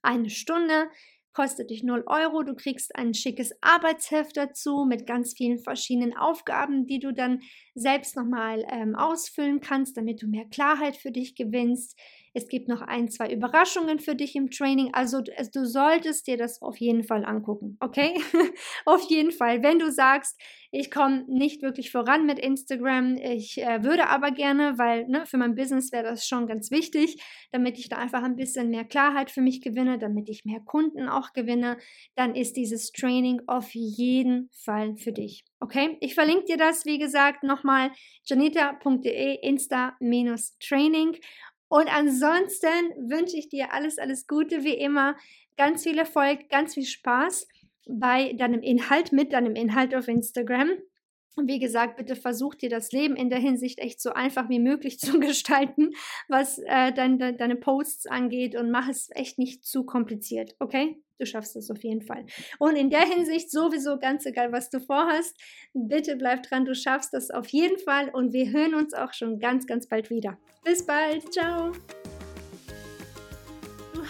eine 0.03 0.31
Stunde 0.31 0.90
kostet 1.37 1.69
dich 1.69 1.83
0 1.83 2.05
Euro. 2.07 2.42
Du 2.42 2.55
kriegst 2.55 2.97
ein 2.97 3.12
schickes 3.12 3.53
Arbeitsheft 3.61 4.38
dazu 4.38 4.87
mit 4.88 5.07
ganz 5.07 5.35
vielen 5.37 5.59
verschiedenen 5.59 6.16
Aufgaben, 6.16 6.87
die 6.87 6.99
du 6.99 7.12
dann 7.12 7.40
selbst 7.75 8.16
nochmal 8.16 8.64
ähm, 8.71 8.95
ausfüllen 8.95 9.61
kannst, 9.61 9.99
damit 9.99 10.23
du 10.23 10.29
mehr 10.29 10.47
Klarheit 10.47 10.97
für 10.97 11.12
dich 11.12 11.35
gewinnst. 11.35 11.99
Es 12.37 12.49
gibt 12.49 12.68
noch 12.68 12.83
ein, 12.83 13.09
zwei 13.09 13.33
Überraschungen 13.33 13.99
für 13.99 14.14
dich 14.14 14.37
im 14.37 14.51
Training. 14.51 14.90
Also 14.92 15.22
du 15.22 15.64
solltest 15.64 16.27
dir 16.27 16.37
das 16.37 16.61
auf 16.61 16.77
jeden 16.77 17.03
Fall 17.03 17.25
angucken, 17.25 17.79
okay? 17.81 18.20
auf 18.85 19.09
jeden 19.09 19.33
Fall. 19.33 19.62
Wenn 19.62 19.79
du 19.79 19.90
sagst, 19.90 20.38
ich 20.70 20.90
komme 20.90 21.25
nicht 21.29 21.62
wirklich 21.62 21.90
voran 21.90 22.27
mit 22.27 22.38
Instagram, 22.38 23.16
ich 23.16 23.57
äh, 23.57 23.83
würde 23.83 24.09
aber 24.09 24.33
gerne, 24.33 24.77
weil 24.77 25.09
ne, 25.09 25.25
für 25.25 25.38
mein 25.38 25.55
Business 25.55 25.92
wäre 25.92 26.05
das 26.05 26.27
schon 26.27 26.46
ganz 26.46 26.70
wichtig, 26.70 27.16
damit 27.53 27.79
ich 27.79 27.88
da 27.88 27.96
einfach 27.96 28.22
ein 28.22 28.37
bisschen 28.37 28.68
mehr 28.68 28.85
Klarheit 28.85 29.31
für 29.31 29.40
mich 29.40 29.62
gewinne, 29.62 29.99
damit 29.99 30.29
ich 30.29 30.44
mehr 30.44 30.61
Kunden 30.61 31.09
auch 31.09 31.33
gewinne, 31.33 31.79
dann 32.16 32.35
ist 32.35 32.59
dieses 32.59 32.92
Training 32.92 33.40
auf 33.46 33.70
jeden 33.72 34.51
Fall 34.53 34.94
für 34.96 35.12
dich. 35.12 35.46
Okay, 35.59 35.96
ich 36.01 36.14
verlinke 36.14 36.44
dir 36.44 36.59
das, 36.59 36.85
wie 36.85 36.99
gesagt, 36.99 37.44
nochmal 37.44 37.92
janita.de 38.27 39.38
Insta-Training 39.40 41.16
und 41.68 41.92
ansonsten 41.92 43.11
wünsche 43.11 43.37
ich 43.37 43.48
dir 43.48 43.72
alles, 43.72 43.98
alles 43.98 44.26
Gute 44.26 44.64
wie 44.64 44.74
immer, 44.74 45.16
ganz 45.57 45.83
viel 45.83 45.98
Erfolg, 45.98 46.48
ganz 46.48 46.74
viel 46.74 46.85
Spaß 46.85 47.48
bei 47.88 48.33
deinem 48.35 48.62
Inhalt, 48.62 49.12
mit 49.12 49.33
deinem 49.33 49.55
Inhalt 49.55 49.94
auf 49.94 50.09
Instagram. 50.09 50.70
Und 51.37 51.49
wie 51.49 51.59
gesagt, 51.59 51.96
bitte 51.99 52.16
versuch 52.16 52.55
dir 52.55 52.70
das 52.70 52.92
Leben 52.92 53.14
in 53.14 53.29
der 53.29 53.38
Hinsicht 53.38 53.79
echt 53.79 54.01
so 54.01 54.11
einfach 54.11 54.49
wie 54.49 54.59
möglich 54.59 54.99
zu 54.99 55.20
gestalten, 55.20 55.90
was 56.29 56.59
äh, 56.59 56.92
dein, 56.92 57.18
de, 57.18 57.37
deine 57.37 57.57
Posts 57.57 58.07
angeht 58.07 58.57
und 58.57 58.70
mach 58.70 58.88
es 58.88 59.11
echt 59.12 59.38
nicht 59.38 59.64
zu 59.64 59.85
kompliziert, 59.85 60.57
okay? 60.59 61.01
Du 61.18 61.25
schaffst 61.25 61.57
es 61.57 61.70
auf 61.70 61.83
jeden 61.83 62.03
Fall. 62.03 62.27
Und 62.59 62.77
in 62.77 62.90
der 62.90 63.01
Hinsicht 63.07 63.51
sowieso 63.51 63.99
ganz 63.99 64.27
egal, 64.27 64.53
was 64.53 64.68
du 64.68 64.81
vorhast, 64.81 65.35
bitte 65.72 66.16
bleib 66.16 66.42
dran, 66.42 66.66
du 66.66 66.75
schaffst 66.75 67.14
das 67.14 67.31
auf 67.31 67.49
jeden 67.49 67.79
Fall 67.79 68.11
und 68.11 68.33
wir 68.33 68.51
hören 68.51 68.75
uns 68.75 68.92
auch 68.92 69.14
schon 69.14 69.38
ganz, 69.38 69.66
ganz 69.66 69.88
bald 69.88 70.11
wieder. 70.11 70.38
Bis 70.64 70.85
bald, 70.85 71.33
ciao! 71.33 71.72